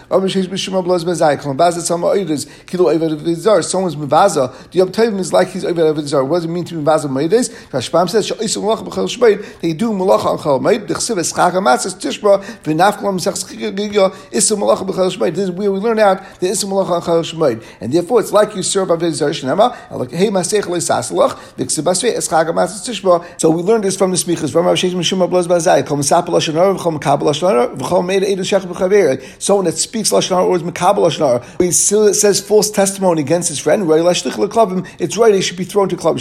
Someone's 3.65 3.95
Mevaza, 3.95 4.71
the 4.71 4.77
Yom 4.79 5.19
is 5.19 5.33
like 5.33 5.49
he's 5.55 5.65
over 5.65 6.01
Zarah. 6.05 6.23
What 6.23 6.37
does 6.37 6.45
it 6.45 6.49
mean 6.49 6.63
to 6.65 6.75
be 6.75 6.81
Mavazah 6.81 7.09
Meides? 7.09 7.49
Rashbam 7.69 8.09
says, 8.09 8.29
Sha'isa 8.29 8.61
Malacha 8.61 8.85
B'chel 8.87 9.07
Shmeid, 9.07 9.59
they 9.61 9.73
do 9.73 9.91
Malacha 9.91 10.25
on 10.25 10.37
Chal 10.37 10.59
Meid, 10.59 10.87
the 10.87 10.93
Chsiv 10.93 11.17
Eschach 11.17 11.51
HaMatzes 11.51 11.95
Tishba, 11.95 12.43
V'nafkalam 12.63 13.19
Sech 13.19 13.33
Giga, 13.33 14.15
Issa 14.31 14.55
Malacha 14.55 14.87
B'chel 14.87 15.11
Shmeid. 15.15 15.33
This 15.33 15.45
is 15.45 15.51
where 15.51 15.71
we 15.71 15.79
learn 15.79 15.97
out 15.97 16.21
the 16.39 16.47
Issa 16.47 16.67
Malacha 16.67 16.91
on 16.91 17.01
Chal 17.01 17.23
Shmeid. 17.23 17.63
And 17.81 17.91
therefore, 17.91 18.19
it's 18.19 18.31
like 18.31 18.55
you 18.55 18.61
serve 18.61 18.89
Avodah 18.89 19.11
Zarah 19.11 19.31
Shnema, 19.31 19.91
like, 19.91 20.11
Hey 20.11 20.29
Masech 20.29 20.67
Le 20.67 20.77
Sasalach, 20.77 21.37
V'chsiv 21.55 21.83
Basvei 21.83 22.15
Eschach 22.15 22.45
HaMatzes 22.45 22.87
Tishba. 22.87 23.25
So 23.39 23.49
we 23.49 23.63
learned 23.63 23.83
this 23.83 23.97
from 23.97 24.11
the 24.11 24.17
Smichas, 24.17 24.51
from 24.51 24.67
Rav 24.67 24.75
Sheshem 24.75 24.95
Mishum 24.95 25.27
Abloz 25.27 25.47
Bazai, 25.47 25.85
Kol 25.85 25.97
Mesapel 25.97 26.27
Lashon 26.27 26.53
Hara, 26.53 26.75
V'chol 26.75 26.99
Mekabel 26.99 27.33
Lashon 27.33 28.05
Meid 28.05 28.23
Eid 28.23 28.39
Shech 28.39 28.61
B'chaver. 28.61 29.41
Someone 29.41 29.65
that 29.65 29.77
speaks 29.77 30.11
Lashon 30.11 30.45
or 30.45 30.55
is 30.55 30.63
Mekabel 30.63 31.07
Lashon 31.07 31.15
he 31.59 31.71
says 31.71 32.41
false 32.41 32.69
testimony 32.69 33.21
against 33.21 33.49
his 33.49 33.59
friend, 33.59 33.83
it's 33.87 35.17
right, 35.17 35.33
should 35.45 35.57
be 35.57 35.63
thrown 35.63 35.89
to 35.89 35.95
Klal. 35.95 36.15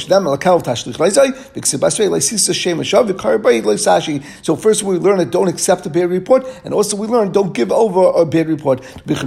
So 4.42 4.56
first 4.56 4.82
we 4.82 4.98
learn 4.98 5.18
that 5.18 5.30
don't 5.30 5.48
accept 5.48 5.86
a 5.86 5.90
bad 5.90 6.10
report, 6.10 6.44
and 6.64 6.74
also 6.74 6.96
we 6.96 7.06
learn 7.06 7.30
don't 7.32 7.54
give 7.54 7.72
over 7.72 8.20
a 8.20 8.26
bad 8.26 8.48
report. 8.48 8.84
If 8.84 9.22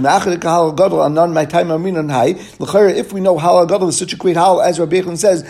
we 3.12 3.20
know 3.20 3.38
hallel 3.38 3.68
gadol 3.68 3.88
is 3.88 3.98
such 3.98 4.12
a 4.12 4.16
great 4.16 4.36
hallel, 4.36 4.64
as 4.64 4.78
Rabbi 4.78 5.00
Yechon 5.00 5.16
says, 5.16 5.42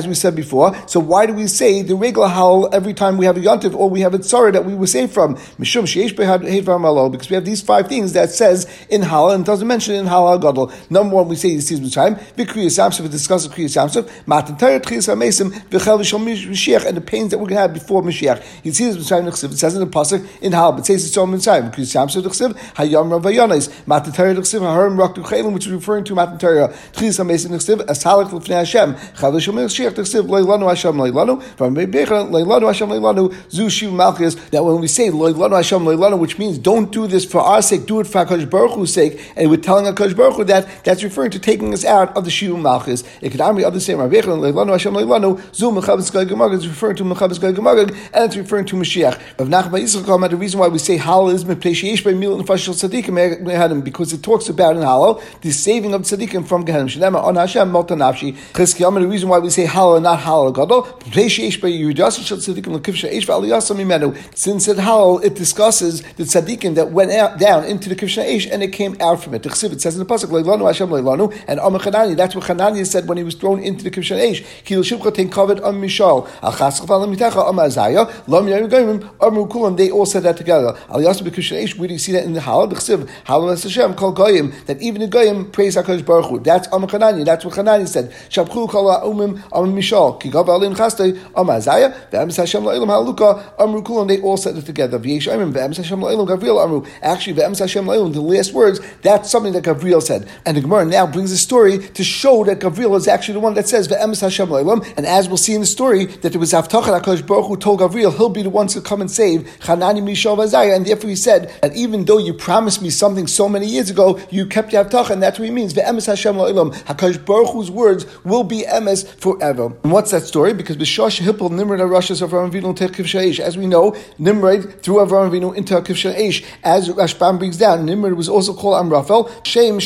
as 0.00 0.06
we 0.06 0.14
said 0.14 0.36
before. 0.36 0.74
So 0.86 1.00
why 1.00 1.26
do 1.26 1.32
we 1.32 1.46
say 1.46 1.82
the 1.82 1.96
regular 1.96 2.28
hallel 2.28 2.72
every 2.72 2.94
time 2.94 3.16
we 3.16 3.26
have 3.26 3.36
a 3.36 3.40
yontif 3.40 3.74
or 3.74 3.90
we 3.90 4.00
have 4.00 4.14
a 4.14 4.18
tzara 4.18 4.52
that 4.52 4.64
we 4.64 4.74
were 4.74 4.86
saved 4.86 5.12
from? 5.12 5.38
Because 5.58 7.30
we 7.30 7.34
have 7.34 7.44
these 7.44 7.60
five 7.60 7.88
things 7.88 8.12
that 8.12 8.30
says 8.30 8.66
in 8.88 9.02
hallel 9.02 9.34
and 9.34 9.44
doesn't 9.44 9.66
mention 9.66 9.94
in 9.94 10.06
hallel 10.06 10.29
gadol. 10.38 10.72
Number 10.88 11.16
one, 11.16 11.28
we 11.28 11.36
say 11.36 11.54
the 11.56 11.62
season 11.62 11.88
time. 11.90 12.16
V'kriyas 12.16 12.78
yamsuf, 12.78 13.00
we 13.00 13.08
discuss 13.08 13.46
kriyas 13.48 13.76
yamsuf. 13.76 14.08
Matan 14.26 14.56
tayr 14.56 14.80
tchiyas 14.80 15.14
hamesim 15.14 15.50
v'chel 15.70 15.98
v'shal 15.98 16.20
Mashiach 16.20 16.86
and 16.86 16.96
the 16.96 17.00
pains 17.00 17.30
that 17.30 17.38
we're 17.38 17.46
going 17.46 17.56
to 17.56 17.62
have 17.62 17.74
before 17.74 18.02
Mashiach. 18.02 18.42
You 18.64 18.72
see 18.72 18.90
this 18.90 18.96
Mitzrayim 18.96 19.28
Nechsiv. 19.28 19.52
It 19.52 19.58
says 19.58 19.74
in 19.74 19.80
the 19.80 19.86
pasuk 19.86 20.26
in 20.40 20.52
hallel, 20.52 20.76
but 20.76 20.86
says 20.86 21.06
it's 21.06 21.16
all 21.16 21.26
Mitzrayim. 21.26 21.74
Kriyas 21.74 21.94
yamsuf 21.94 22.22
Nechsiv 22.22 22.56
hayam 22.74 23.10
rav 23.10 23.22
vayonis. 23.22 23.70
Matan 23.86 24.12
tayr 24.12 24.36
Nechsiv 24.36 24.60
harim 24.60 24.98
rak 24.98 25.14
duchelim, 25.14 25.52
which 25.52 25.66
is 25.66 25.72
referring 25.72 26.04
to 26.04 26.14
Matan 26.14 26.38
tayr 26.38 26.72
tchiyas 26.92 27.18
hamesim 27.18 27.50
Nechsiv 27.50 27.84
as 27.88 28.04
halach 28.04 28.32
l'fnei 28.32 28.58
Hashem. 28.58 28.94
Chel 29.18 29.32
v'shal 29.32 29.54
Mashiach 29.54 29.92
Nechsiv 29.92 30.26
leilanu 30.28 30.68
Hashem 30.68 30.94
leilanu. 30.94 31.42
From 31.56 31.74
Bebecha 31.74 32.28
leilanu 32.30 32.66
Hashem 32.66 32.88
leilanu 32.88 33.34
zu 33.50 33.70
shiv 33.70 33.92
malchus. 33.92 34.34
That 34.50 34.64
when 34.64 34.80
we 34.80 34.86
say 34.86 35.08
leilanu 35.08 35.56
Hashem 35.56 35.80
leilanu, 35.80 36.18
which 36.18 36.38
means 36.38 36.58
don't 36.58 36.90
do 36.92 37.06
this 37.06 37.24
for 37.24 37.40
our 37.40 37.62
sake, 37.62 37.86
do 37.86 38.00
it 38.00 38.06
for 38.06 38.24
Hakadosh 38.24 38.48
Baruch 38.48 38.72
Hu's 38.72 38.92
sake, 38.92 39.32
and 39.36 39.50
we're 39.50 39.56
telling 39.56 39.84
Hakadosh 39.84 40.16
Baruch 40.20 40.36
Hu 40.36 40.44
that 40.44 40.68
that's 40.84 41.02
referring 41.02 41.30
to 41.30 41.38
taking 41.38 41.72
us 41.72 41.84
out 41.84 42.14
of 42.16 42.24
the 42.24 42.30
Shiva 42.30 42.56
Malchus. 42.56 43.02
It 43.20 43.30
could 43.30 43.56
be 43.56 43.64
other 43.64 43.80
same 43.80 43.98
Rabbeinu 43.98 44.38
Leilanu 44.38 44.72
Hashem 44.72 44.92
Leilanu 44.92 45.54
Zu 45.54 45.70
Mechabes 45.70 46.12
Gai 46.12 46.24
Gemagad 46.24 46.58
is 46.58 46.68
referring 46.68 46.96
to 46.96 47.04
Mechabes 47.04 47.40
Gai 47.40 47.52
Gemagad, 47.52 47.90
and 48.12 48.24
it's 48.24 48.36
referring 48.36 48.66
to 48.66 48.76
Mashiach. 48.76 49.18
Rav 49.38 49.48
Nachman 49.48 49.80
Yisrael 49.80 50.30
the 50.30 50.36
reason 50.36 50.60
why 50.60 50.68
we 50.68 50.78
say 50.78 50.98
Hallel 50.98 51.32
is 51.32 51.44
Mepnei 51.44 51.72
Sheish 51.72 52.04
by 52.04 52.12
Mil 52.12 52.38
and 52.38 52.46
Fashil 52.46 52.74
Tzadikim 52.74 53.16
eh, 53.18 53.80
because 53.80 54.12
it 54.12 54.22
talks 54.22 54.48
about 54.48 54.76
in 54.76 54.82
Hallel 54.82 55.22
the 55.40 55.50
saving 55.50 55.94
of 55.94 56.02
Tzadikim 56.02 56.46
from 56.46 56.64
Gehenna. 56.64 56.84
Shnema 56.84 57.22
on 57.22 57.36
Hashem 57.36 57.70
Mota 57.70 57.94
Nafshi. 57.94 58.36
Chizkiyam 58.52 59.00
the 59.00 59.08
reason 59.08 59.28
why 59.28 59.38
we 59.38 59.48
say 59.48 59.64
Hallel 59.64 59.96
and 59.96 60.04
not 60.04 60.20
Hallel 60.20 60.54
Gadol 60.54 60.82
Mepnei 60.82 61.26
Sheish 61.26 61.60
by 61.60 61.68
Yudas 61.68 62.24
Shel 62.24 62.38
Tzadikim 62.38 62.78
Lekiv 62.78 62.94
Sheish 62.94 63.24
V'Aliyasa 63.24 63.74
Mimenu. 63.74 64.16
Since 64.36 64.68
it 64.68 64.76
Hallel 64.76 65.24
it 65.24 65.34
discusses 65.34 66.02
the 66.02 66.24
Tzadikim 66.24 66.74
that 66.74 66.92
went 66.92 67.10
out, 67.12 67.38
down 67.38 67.64
into 67.64 67.88
the 67.88 67.96
Kivsha 67.96 68.24
Eish 68.24 68.50
and 68.50 68.62
it 68.62 68.72
came 68.72 68.96
out 69.00 69.22
from 69.22 69.34
it. 69.34 69.42
The 69.42 69.48
It 69.48 69.80
says 69.80 69.94
in 69.94 70.00
the 70.00 70.04
pasuk 70.10 70.30
Leilanu 70.30 70.66
Hashem 70.66 70.88
Leilanu 70.88 71.32
and 71.46 71.60
Amar 71.60 71.80
Chanani. 71.80 72.16
That's 72.16 72.34
what 72.34 72.44
Chanani 72.44 72.86
said 72.86 73.08
when 73.08 73.18
he 73.18 73.24
was 73.24 73.34
thrown 73.34 73.62
into 73.62 73.84
the 73.84 73.90
Kivsha 73.90 74.18
Eish. 74.18 74.44
Kil 74.64 74.82
Shivcha 74.82 75.14
Ten 75.14 75.30
Kavod 75.30 75.64
Am 75.64 75.80
Mishal 75.80 76.28
Al 76.42 76.52
Chaschaf 76.52 76.90
Al 76.90 77.06
Mitacha 77.06 77.48
Am 77.48 77.56
Azaya 77.56 78.10
Lam 78.26 78.46
Yarim 78.46 79.08
Amru 79.20 79.46
Kulam. 79.46 79.76
They 79.76 79.90
all 79.90 80.06
said 80.06 80.24
that 80.24 80.36
together. 80.36 80.76
Al 80.88 81.00
Yasub 81.00 81.28
Kivsha 81.28 81.62
Eish. 81.62 81.78
Where 81.78 81.88
do 81.88 81.96
see 81.98 82.12
that 82.12 82.24
in 82.24 82.32
the 82.32 82.40
Hallel? 82.40 82.70
The 82.70 82.76
Chsiv 82.76 83.08
Halal 83.26 83.62
Hashem 83.62 83.94
Kol 83.94 84.12
Goyim. 84.12 84.52
That 84.66 84.80
even 84.82 85.00
the 85.00 85.06
Goyim 85.06 85.50
praise 85.50 85.76
Hakadosh 85.76 86.04
Baruch 86.04 86.26
Hu. 86.26 86.40
That's 86.40 86.68
Amar 86.72 86.88
Chanani. 86.88 87.24
That's 87.24 87.44
what 87.44 87.54
Chanani 87.54 87.86
said. 87.86 88.10
Shabchu 88.28 88.68
Kol 88.68 88.88
Umim 89.02 89.36
Am 89.52 89.74
Mishal 89.74 90.20
Ki 90.20 90.30
Alim 90.30 90.74
Chastei 90.74 91.16
Am 91.36 91.46
Azaya 91.46 91.94
Ve'emes 92.10 92.36
Hashem 92.36 92.62
La'ilam 92.62 92.88
Haluka 92.88 93.52
Amru 93.58 93.82
Kulam. 93.82 94.08
They 94.08 94.20
all 94.20 94.36
said 94.36 94.56
it 94.56 94.66
together. 94.66 94.98
V'yesh 94.98 95.32
Amim 95.32 95.52
Ve'emes 95.52 95.76
Hashem 95.76 96.00
La'ilam 96.00 96.26
Gavril 96.26 96.62
Amru. 96.62 96.84
Actually, 97.02 97.34
Ve'emes 97.34 97.58
Hashem 97.58 97.84
La'ilam. 97.84 98.12
The 98.12 98.20
last 98.20 98.52
words. 98.52 98.80
That's 99.02 99.30
something 99.30 99.52
that 99.52 99.64
Gabriel 99.64 99.99
said. 100.00 100.28
And 100.44 100.56
the 100.56 100.60
Gemara 100.60 100.84
now 100.84 101.06
brings 101.06 101.32
a 101.32 101.38
story 101.38 101.78
to 101.78 102.04
show 102.04 102.44
that 102.44 102.60
Gabriel 102.60 102.96
is 102.96 103.08
actually 103.08 103.34
the 103.34 103.40
one 103.40 103.54
that 103.54 103.68
says 103.68 103.88
Ve'emes 103.88 104.20
Hashem 104.20 104.48
La'ilam. 104.48 104.86
And 104.96 105.06
as 105.06 105.28
we'll 105.28 105.36
see 105.36 105.54
in 105.54 105.60
the 105.60 105.66
story, 105.66 106.06
that 106.06 106.30
there 106.30 106.40
was 106.40 106.52
Avtachat 106.52 107.00
HaKadosh 107.00 107.26
Baruch 107.26 107.46
who 107.46 107.56
told 107.56 107.80
Gabriel 107.80 108.10
he'll 108.10 108.28
be 108.28 108.42
the 108.42 108.50
one 108.50 108.66
to 108.68 108.80
come 108.80 109.00
and 109.00 109.10
save 109.10 109.42
Chanani 109.60 110.02
Mishal 110.02 110.36
Vazaya. 110.36 110.76
And 110.76 110.86
therefore 110.86 111.10
he 111.10 111.16
said 111.16 111.52
that 111.62 111.74
even 111.74 112.04
though 112.04 112.18
you 112.18 112.34
promised 112.34 112.82
me 112.82 112.90
something 112.90 113.26
so 113.26 113.48
many 113.48 113.66
years 113.66 113.90
ago, 113.90 114.20
you 114.30 114.46
kept 114.46 114.72
your 114.72 114.84
Avtachat. 114.84 115.10
And 115.10 115.22
that's 115.22 115.38
what 115.38 115.46
he 115.46 115.50
means. 115.50 115.74
Ve'emes 115.74 116.06
Hashem 116.06 116.36
La'ilam. 116.36 116.74
HaKadosh 116.84 117.24
Baruch 117.24 117.50
Hu's 117.50 117.70
words 117.70 118.06
will 118.24 118.44
be 118.44 118.62
emes 118.62 119.06
forever. 119.06 119.66
And 119.82 119.92
what's 119.92 120.10
that 120.10 120.22
story? 120.22 120.54
Because 120.54 120.76
Bishosh 120.76 121.20
Hippel 121.20 121.50
Nimrod 121.50 121.80
Arashas 121.80 122.22
of 122.22 122.30
Avinu 122.30 122.76
Tekivshaish. 122.76 123.40
As 123.40 123.56
we 123.58 123.66
know, 123.66 123.96
Nimrod 124.18 124.82
threw 124.82 124.96
Avram 124.96 125.30
Avinu 125.30 125.54
into 125.56 125.74
Kivshaish. 125.74 126.44
As 126.62 126.88
Rashbam 126.88 127.38
brings 127.38 127.56
down, 127.56 127.84
Nimrod 127.86 128.14
was 128.14 128.28
also 128.28 128.54
called 128.54 128.84
Amraphel. 128.84 129.30
Shem 129.44 129.79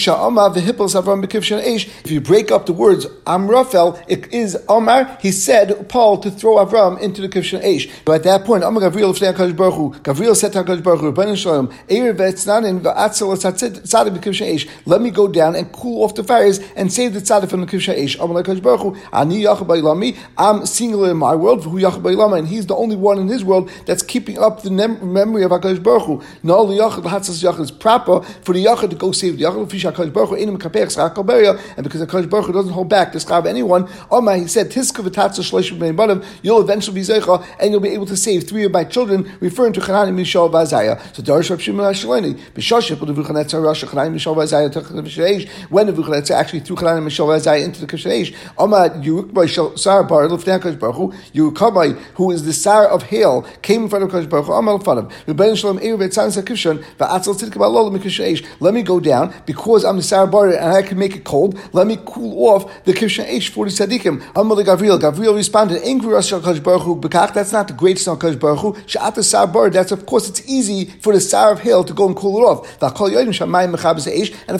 If 2.04 2.10
you 2.10 2.20
break 2.20 2.50
up 2.50 2.66
the 2.66 2.72
words 2.72 3.06
Amrafel, 3.06 4.02
it 4.08 4.32
is 4.32 4.58
Omar. 4.68 5.16
He 5.20 5.30
said 5.30 5.88
Paul 5.88 6.18
to 6.18 6.30
throw 6.30 6.56
Avram 6.56 7.00
into 7.00 7.22
the 7.22 7.28
Kivshan 7.28 7.62
Eish. 7.62 7.90
But 8.04 8.16
at 8.16 8.22
that 8.24 8.44
point, 8.44 8.64
Gavriel 8.64 9.10
of 9.10 9.16
Hakadosh 9.16 9.56
Baruch 9.56 9.74
Hu. 9.74 9.92
Gavriel 10.00 10.34
said 10.34 10.52
to 10.52 10.64
Hakadosh 10.64 10.82
Baruch 10.82 11.00
Hu, 11.00 11.12
Rabbanan 11.12 11.36
Shalom, 11.36 11.68
Eir 11.88 12.14
v'etznanin 12.14 12.80
v'atzel 12.80 13.36
tzaddik 13.36 14.16
Bekivshan 14.16 14.52
Eish. 14.52 14.68
Let 14.84 15.00
me 15.00 15.10
go 15.10 15.28
down 15.28 15.54
and 15.54 15.70
cool 15.72 16.02
off 16.02 16.14
the 16.14 16.24
fires 16.24 16.58
and 16.76 16.92
save 16.92 17.14
the 17.14 17.20
tzaddik 17.20 17.48
from 17.48 17.60
the 17.60 17.66
Kivshan 17.66 17.96
Eish. 17.96 18.22
Amar 18.22 18.42
Hakadosh 18.42 18.62
Baruch 18.62 18.80
Hu, 18.80 18.96
Ani 19.12 19.42
Yachab. 19.42 20.16
I'm 20.36 20.66
singular 20.66 21.12
in 21.12 21.18
my 21.18 21.34
world. 21.34 21.64
Who 21.64 21.80
Yachab 21.80 22.38
and 22.38 22.48
he's 22.48 22.66
the 22.66 22.74
only 22.74 22.96
one 22.96 23.18
in 23.18 23.28
his 23.28 23.44
world 23.44 23.70
that's 23.86 24.02
keeping 24.02 24.38
up 24.38 24.62
the 24.62 24.70
memory 24.70 25.44
of 25.44 25.52
Hakadosh 25.52 25.82
Baruch 25.82 26.02
Hu. 26.02 26.22
No 26.42 26.66
Yachad 26.66 27.04
Hatzas 27.04 27.42
Yachad 27.42 27.60
is 27.60 27.70
proper 27.70 28.20
for 28.20 28.52
the 28.52 28.64
Yachad 28.64 28.90
to 28.90 28.96
go 28.96 29.12
save 29.12 29.38
the 29.38 29.44
Yachad. 29.44 29.83
And 29.84 31.84
because 31.84 32.02
Hakadosh 32.02 32.30
Baruch 32.30 32.46
Hu 32.46 32.52
doesn't 32.52 32.72
hold 32.72 32.88
back 32.88 33.12
the 33.12 33.18
schar 33.18 33.38
of 33.38 33.46
anyone. 33.46 33.88
Omar 34.10 34.36
he 34.36 34.46
said 34.46 34.70
Tiska 34.70 35.06
v'Tatzah 35.06 35.40
Shloishim 35.40 35.78
Bnei 35.78 35.94
Banav. 35.94 36.24
You'll 36.42 36.60
eventually 36.60 36.94
be 36.94 37.00
Zeicha 37.02 37.44
and 37.58 37.70
you'll 37.70 37.80
be 37.80 37.90
able 37.90 38.06
to 38.06 38.16
save 38.16 38.48
three 38.48 38.64
of 38.64 38.72
my 38.72 38.84
children, 38.84 39.30
referring 39.40 39.72
to 39.74 39.80
Chanani 39.80 40.14
Mishal 40.14 40.50
Vazaya. 40.50 41.00
So 41.14 41.22
Darish 41.22 41.50
Rav 41.50 41.60
Shimon 41.60 41.92
Hashaleni 41.92 42.38
B'Shaship 42.54 43.00
L'Vuchanetzar 43.00 43.62
Rosh 43.62 43.84
Chanani 43.84 44.14
Mishal 44.14 44.36
Vazaya 44.36 44.72
Techad 44.72 45.70
When 45.70 45.86
the 45.86 45.92
Vuchanetzar 45.92 46.32
actually 46.32 46.60
threw 46.60 46.76
Chanani 46.76 47.04
Mishal 47.04 47.26
Vazaya 47.26 47.64
into 47.64 47.80
the 47.80 47.86
Kishreish, 47.86 48.34
Omar 48.58 48.90
Yuruk 48.90 49.78
Sar 49.78 50.04
Bar 50.04 50.28
L'Fnei 50.28 50.58
Hakadosh 50.58 50.78
Baruch 50.78 50.96
Hu 50.96 51.12
Yuruk 51.34 51.98
who 52.14 52.30
is 52.30 52.44
the 52.44 52.52
Sar 52.52 52.86
of 52.86 53.04
Hail, 53.04 53.42
came 53.62 53.84
in 53.84 53.88
front 53.88 54.04
of 54.04 54.10
Hakadosh 54.10 54.28
Baruch 54.28 54.46
Hu. 54.46 54.52
Omar 54.52 54.74
L'Fanav 54.74 55.10
Rebbein 55.26 55.56
Shalom 55.56 55.78
Eir 55.78 55.98
V'Tzan 55.98 56.30
Sakivshan 56.30 56.84
V'Atzel 56.96 57.34
Tzidk 57.34 57.54
Ba'Lol 57.54 57.90
L'Mikishreish. 57.90 58.46
Let 58.60 58.74
me 58.74 58.82
go 58.82 59.00
down 59.00 59.32
because 59.46 59.73
I'm 59.82 59.96
the 59.96 60.02
Sar 60.02 60.26
Bar 60.26 60.48
and 60.48 60.72
I 60.72 60.82
can 60.82 60.98
make 60.98 61.16
it 61.16 61.24
cold. 61.24 61.58
Let 61.72 61.86
me 61.86 61.98
cool 62.04 62.46
off 62.46 62.84
the 62.84 62.92
Eish 62.92 63.48
for 63.48 63.64
the 63.64 63.72
Tzadikim. 63.72 64.22
Amar 64.36 64.58
Gavriel. 64.58 65.00
Gavriel 65.00 65.34
responded, 65.34 65.82
Angry. 65.82 66.12
That's 66.12 66.30
not 67.52 67.68
the 67.68 67.74
greatest 67.76 68.06
Baruch 68.06 68.76
Sha'at 68.86 69.72
That's 69.72 69.92
of 69.92 70.06
course 70.06 70.28
it's 70.28 70.46
easy 70.48 70.84
for 71.00 71.14
the 71.14 71.20
Sar 71.20 71.52
of 71.52 71.60
Hail 71.60 71.82
to 71.84 71.94
go 71.94 72.06
and 72.06 72.14
cool 72.14 72.38
it 72.38 72.42
off. 72.42 72.82
And 72.82 72.90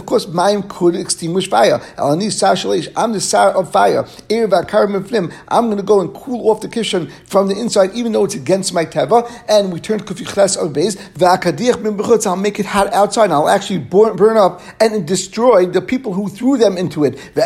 of 0.00 0.06
course, 0.06 0.26
Mayim 0.26 0.68
could 0.68 0.97
extinguish 0.97 1.49
fire. 1.49 1.80
I'm 1.99 3.12
the 3.12 3.21
Sar 3.21 3.50
of 3.50 3.71
fire. 3.71 4.06
I'm 4.30 5.66
going 5.66 5.76
to 5.76 5.83
go 5.83 6.00
and 6.00 6.14
cool 6.14 6.50
off 6.50 6.61
the 6.61 6.68
Kivshan 6.68 7.11
from 7.26 7.49
the 7.49 7.59
inside, 7.59 7.92
even 7.94 8.12
though 8.12 8.25
it's 8.25 8.35
against 8.35 8.73
my 8.73 8.85
teva. 8.85 9.30
And 9.49 9.73
we 9.73 9.80
turn 9.80 10.00
Kufi 10.00 10.25
Chles 10.25 10.56
of 10.56 10.73
Beis. 10.73 12.26
I'll 12.26 12.37
make 12.37 12.59
it 12.59 12.66
hot 12.66 12.92
outside. 12.92 13.25
And 13.25 13.33
I'll 13.33 13.49
actually 13.49 13.78
burn, 13.78 14.16
burn 14.16 14.37
up 14.37 14.61
and 14.80 15.03
destroy 15.06 15.66
the 15.66 15.80
people 15.80 16.12
who 16.12 16.28
threw 16.28 16.56
them 16.56 16.76
into 16.76 17.04
it. 17.04 17.18
The 17.34 17.44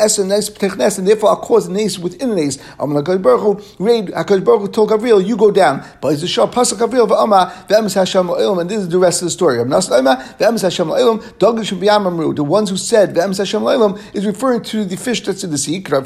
and 0.98 1.08
therefore 1.08 1.30
I'll 1.30 1.36
cause 1.36 1.68
nace 1.68 1.98
within 1.98 2.28
Hu, 2.28 2.60
um, 2.78 2.94
raid, 3.78 4.06
HaKadosh 4.08 4.44
Baruch 4.44 4.72
told 4.72 4.90
Gabriel, 4.90 5.20
you 5.20 5.36
go 5.36 5.50
down. 5.50 5.84
But 6.00 6.14
it's 6.14 6.22
a 6.22 6.28
shah, 6.28 6.46
pasuk 6.46 6.78
Gabriel, 6.78 7.06
and 8.60 8.70
this 8.70 8.78
is 8.78 8.88
the 8.88 8.98
rest 8.98 9.22
of 9.22 9.26
the 9.26 9.30
story. 9.30 9.56
The 9.58 9.64
ones 12.44 12.70
who 12.70 12.76
said 12.76 13.14
v'emes 13.14 13.38
Hashem 13.38 13.62
is 14.14 14.26
referring 14.26 14.62
to 14.62 14.84
the 14.84 14.96
fish 14.96 15.22
that's 15.24 15.44
in 15.44 15.50
the 15.50 15.58
sea, 15.58 15.78
the 15.78 15.98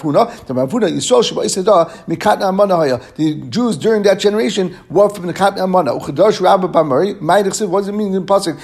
The 3.17 3.35
Jews 3.49 3.77
during 3.77 4.03
that 4.03 4.19
generation 4.19 4.77
were 4.91 5.09
from 5.09 5.27
the 5.27 5.35
katna 5.35 5.67
Ma'idich 7.23 7.69
what 7.69 7.81
does 7.81 7.89
it 7.89 7.93
mean 7.93 8.09
in 8.09 8.13
the 8.15 8.21
pasuk? 8.21 8.59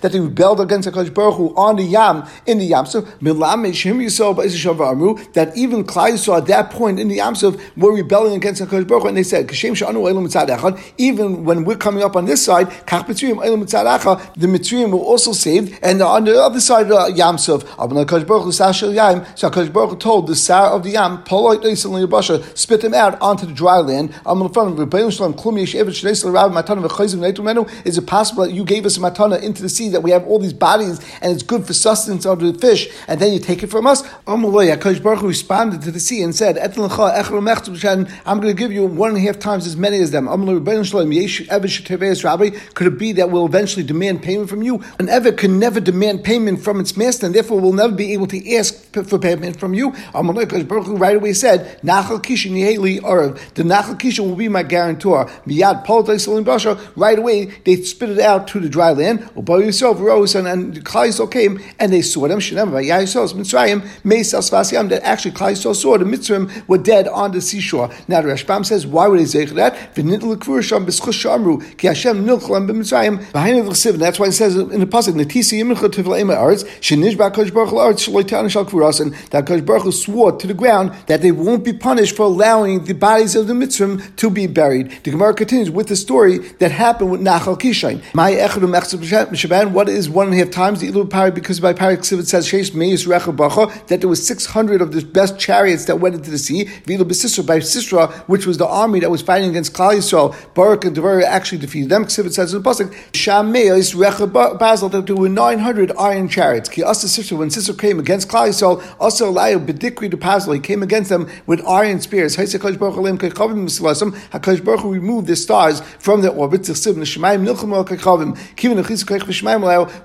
That 0.00 0.12
they 0.12 0.20
rebelled 0.20 0.60
against 0.60 0.88
HaKadosh 0.88 1.14
Baruch 1.14 1.33
Hu 1.34 1.54
on 1.56 1.76
the 1.76 1.82
yam, 1.82 2.26
in 2.46 2.58
the 2.58 2.70
yamsuf, 2.70 3.04
milamesh 3.20 3.82
him 3.84 3.98
Yisrael 3.98 4.90
amru, 4.90 5.16
that 5.32 5.56
even 5.56 5.84
Klai 5.84 6.12
Yisrael 6.12 6.38
at 6.38 6.46
that 6.46 6.70
point 6.70 6.98
in 6.98 7.08
the 7.08 7.18
yamsuf 7.18 7.60
were 7.76 7.92
rebelling 7.92 8.36
against 8.36 8.62
HaKadosh 8.62 8.86
Baruch 8.86 9.04
and 9.06 9.16
they 9.16 9.22
said, 9.22 9.46
Kashem 9.46 9.72
sha'anu 9.72 10.08
elam 10.08 10.26
echad, 10.26 10.80
even 10.98 11.44
when 11.44 11.64
we're 11.64 11.76
coming 11.76 12.02
up 12.02 12.16
on 12.16 12.24
this 12.24 12.44
side, 12.44 12.68
kach 12.86 13.06
mitzrayim 13.06 13.44
elam 13.44 13.64
echad, 13.64 14.34
the 14.34 14.46
mitzrayim 14.46 14.90
were 14.90 14.98
also 14.98 15.32
saved, 15.32 15.78
and 15.82 16.00
on 16.02 16.24
the 16.24 16.40
other 16.40 16.60
side 16.60 16.90
of 16.90 17.14
the 17.14 17.20
yamsuf, 17.20 17.62
Abna 17.76 18.04
HaKadosh 18.04 18.26
Baruch 18.26 18.46
sashel 18.46 18.94
yam, 18.94 19.24
so 19.34 19.50
HaKadosh 19.50 19.72
Baruch 19.72 20.00
told 20.00 20.26
the 20.26 20.36
sar 20.36 20.70
of 20.70 20.82
the 20.82 20.90
yam, 20.90 21.22
polite 21.24 21.60
leisel 21.60 22.08
basha, 22.08 22.42
spit 22.56 22.80
them 22.80 22.94
out 22.94 23.20
onto 23.20 23.46
the 23.46 23.52
dry 23.52 23.78
land. 23.78 24.14
Amna 24.26 24.48
front 24.48 24.78
of 24.78 24.88
Rebbeinu 24.88 25.12
Shalom, 25.12 25.34
klum 25.34 25.58
yesh 25.58 25.74
evet 25.74 25.88
shneisel 25.88 26.32
rav 26.32 26.50
matana 26.50 26.86
v'chayzim 26.86 27.18
neitu 27.18 27.42
menu, 27.42 27.66
is 27.84 27.98
it 27.98 28.06
possible 28.06 28.44
that 28.44 28.52
you 28.52 28.64
gave 28.64 28.86
us 28.86 28.96
a 28.96 29.00
matana 29.00 29.42
into 29.42 29.62
the 29.62 29.68
sea, 29.68 29.88
that 29.88 30.02
we 30.02 30.10
have 30.10 30.26
all 30.26 30.38
these 30.38 30.52
bodies, 30.52 31.00
and 31.24 31.32
it's 31.32 31.42
good 31.42 31.66
for 31.66 31.72
sustenance 31.72 32.26
under 32.26 32.52
the 32.52 32.58
fish, 32.58 32.86
and 33.08 33.18
then 33.18 33.32
you 33.32 33.38
take 33.38 33.62
it 33.62 33.68
from 33.68 33.86
us. 33.86 34.02
Amaloi, 34.26 34.76
HaKadosh 34.76 35.02
Baruch 35.02 35.22
responded 35.22 35.80
to 35.80 35.90
the 35.90 35.98
sea 35.98 36.22
and 36.22 36.34
said, 36.34 36.58
I'm 36.58 36.70
going 36.74 38.42
to 38.42 38.54
give 38.54 38.70
you 38.70 38.84
one 38.84 39.10
and 39.10 39.18
a 39.18 39.22
half 39.22 39.38
times 39.38 39.66
as 39.66 39.74
many 39.74 40.00
as 40.00 40.10
them. 40.10 40.28
Could 40.28 42.86
it 42.86 42.98
be 42.98 43.12
that 43.12 43.30
we'll 43.30 43.46
eventually 43.46 43.84
demand 43.84 44.22
payment 44.22 44.50
from 44.50 44.62
you? 44.62 44.84
An 44.98 45.08
Ever 45.08 45.32
can 45.32 45.58
never 45.58 45.80
demand 45.80 46.24
payment 46.24 46.60
from 46.60 46.78
its 46.78 46.94
master, 46.94 47.24
and 47.24 47.34
therefore 47.34 47.58
will 47.58 47.72
never 47.72 47.94
be 47.94 48.12
able 48.12 48.26
to 48.26 48.54
ask 48.54 48.74
for 48.92 49.18
payment 49.18 49.58
from 49.58 49.72
you. 49.72 49.92
Amaloi, 50.12 50.68
Baruch 50.68 50.86
Hu 50.86 50.96
right 50.96 51.16
away 51.16 51.32
said, 51.32 51.80
Nachal 51.80 52.22
Kishin 52.22 52.52
Arav. 53.00 53.40
The 53.54 53.62
Nachal 53.62 53.98
Kishin 53.98 54.28
will 54.28 54.36
be 54.36 54.48
my 54.48 54.62
guarantor. 54.62 55.24
Miyad 55.46 56.44
Basha. 56.44 56.78
Right 56.96 57.18
away, 57.18 57.46
they 57.64 57.76
spit 57.76 58.10
it 58.10 58.18
out 58.18 58.46
to 58.48 58.60
the 58.60 58.68
dry 58.68 58.90
land. 58.90 59.20
Ubo 59.36 59.62
Yisrael 59.62 59.98
rose, 59.98 60.34
and, 60.34 60.46
and 60.46 60.84
Klal 60.84 61.13
Yisrael 61.14 61.30
came, 61.30 61.60
and 61.78 61.92
they 61.92 62.02
saw 62.02 62.28
them. 62.28 62.40
Shem 62.40 62.56
Yisrael 62.56 63.32
Mitzrayim 63.32 63.80
Meisas 64.04 64.50
Vasiyam. 64.50 64.88
That 64.88 65.02
actually 65.02 65.32
Klal 65.32 65.52
Yisrael 65.52 65.74
saw 65.74 65.98
the 65.98 66.04
Mitzrayim 66.04 66.66
were 66.68 66.78
dead 66.78 67.08
on 67.08 67.32
the 67.32 67.40
seashore. 67.40 67.90
Now 68.08 68.20
the 68.22 68.28
Rashbam 68.28 68.64
says, 68.64 68.86
why 68.86 69.08
would 69.08 69.20
they 69.20 69.26
say 69.26 69.44
that? 69.44 69.94
V'nitl 69.94 70.36
Kfur 70.36 70.60
B'schus 70.84 71.12
Shamru 71.12 71.76
Ki 71.78 71.88
Hashem 71.88 72.24
Nilchlam 72.24 72.68
B'Mitzrayim 72.68 73.20
the 73.32 73.70
Chesiv. 73.70 73.96
That's 73.98 74.18
why 74.18 74.26
it 74.26 74.32
says 74.32 74.56
in 74.56 74.80
the 74.80 74.86
pasuk 74.86 75.14
Netisi 75.14 75.62
Yimcha 75.62 75.88
Tivla 75.88 76.20
Ema 76.20 76.34
Arz 76.34 76.64
Shenish 76.80 77.16
Kodesh 77.16 77.52
Baruch 77.52 77.70
Arz 77.70 78.08
Shaloi 78.08 78.26
Tana 78.26 78.48
Shal 78.48 78.64
Kfurasin. 78.64 79.30
That 79.30 79.46
Kodesh 79.46 79.64
Baruch 79.64 79.92
swore 79.92 80.32
to 80.32 80.46
the 80.46 80.54
ground 80.54 80.92
that 81.06 81.22
they 81.22 81.32
won't 81.32 81.64
be 81.64 81.72
punished 81.72 82.16
for 82.16 82.24
allowing 82.24 82.84
the 82.84 82.94
bodies 82.94 83.36
of 83.36 83.46
the 83.46 83.54
Mitzrayim 83.54 84.16
to 84.16 84.30
be 84.30 84.46
buried. 84.46 84.90
The 85.04 85.10
Gemara 85.10 85.34
continues 85.34 85.70
with 85.70 85.88
the 85.88 85.96
story 85.96 86.38
that 86.38 86.70
happened 86.70 87.10
with 87.10 87.20
Nachal 87.20 87.58
Kishain. 87.58 88.02
My 88.14 88.32
Echadu 88.32 89.72
What 89.72 89.88
is 89.88 90.10
one 90.10 90.26
and 90.26 90.34
a 90.34 90.38
half 90.38 90.50
times 90.50 90.80
the 90.80 90.88
Ilu 90.88 91.03
Pari? 91.06 91.30
Because 91.30 91.60
by 91.60 91.72
Pari 91.72 91.94
it 91.94 92.04
says 92.04 92.48
Sheish 92.48 92.74
Meis 92.74 93.06
Rechabacha 93.06 93.86
that 93.88 94.00
there 94.00 94.08
was 94.08 94.26
six 94.26 94.46
hundred 94.46 94.82
of 94.82 94.92
the 94.92 95.04
best 95.04 95.38
chariots 95.38 95.84
that 95.86 96.00
went 96.00 96.14
into 96.14 96.30
the 96.30 96.38
sea. 96.38 96.66
Vilu 96.86 97.04
Besisra 97.04 97.46
by 97.46 97.58
Sisra, 97.58 98.12
which 98.28 98.46
was 98.46 98.58
the 98.58 98.66
army 98.66 99.00
that 99.00 99.10
was 99.10 99.22
fighting 99.22 99.50
against 99.50 99.72
Klal 99.72 99.94
Yisrael. 99.94 100.34
Barak 100.54 100.84
and 100.84 100.94
Devar 100.94 101.22
actually 101.22 101.58
defeated 101.58 101.88
them. 101.88 102.04
Ksivit 102.04 102.32
says 102.32 102.54
in 102.54 102.62
the 102.62 102.68
pasuk 102.68 102.94
Sham 103.14 103.52
Meis 103.52 103.94
Rechabazel 103.94 104.90
that 104.92 105.06
there 105.06 105.16
were 105.16 105.28
nine 105.28 105.58
hundred 105.58 105.92
iron 105.98 106.28
chariots. 106.28 106.68
Ki 106.68 106.82
Asa 106.82 107.06
Sisra 107.06 107.38
when 107.38 107.48
Sisra 107.48 107.78
came 107.78 107.98
against 107.98 108.28
Klal 108.28 108.48
Yisrael, 108.48 108.84
also 109.00 109.32
Layo 109.32 109.64
Bedikri 109.64 110.10
de 110.10 110.16
Pazal. 110.16 110.54
He 110.54 110.60
came 110.60 110.82
against 110.82 111.10
them 111.10 111.28
with 111.46 111.64
iron 111.66 112.00
spears. 112.00 112.36
Hakadosh 112.36 114.64
Baruch 114.64 114.80
Hu 114.80 114.92
removed 114.92 115.26
the 115.26 115.36
stars 115.36 115.80
from 115.98 116.22
their 116.22 116.30
orbit. 116.30 116.68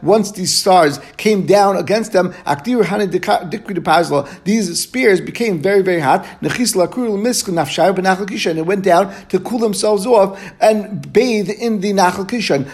Once 0.02 0.32
these 0.32 0.54
stars 0.54 0.89
came 1.18 1.46
down 1.46 1.78
against 1.78 2.14
them, 2.14 2.34
these 4.44 4.80
spears 4.80 5.22
became 5.22 5.62
very, 5.62 5.82
very 5.82 6.00
hot. 6.00 6.26
And 6.42 6.52
it 8.58 8.66
went 8.66 8.84
down 8.84 9.14
to 9.28 9.40
cool 9.40 9.60
themselves 9.60 10.06
off 10.06 10.42
and 10.60 11.14
bathe 11.14 11.50
in 11.50 11.82
the 11.82 11.94
Nachal 11.94 12.26
Kishan. 12.28 12.66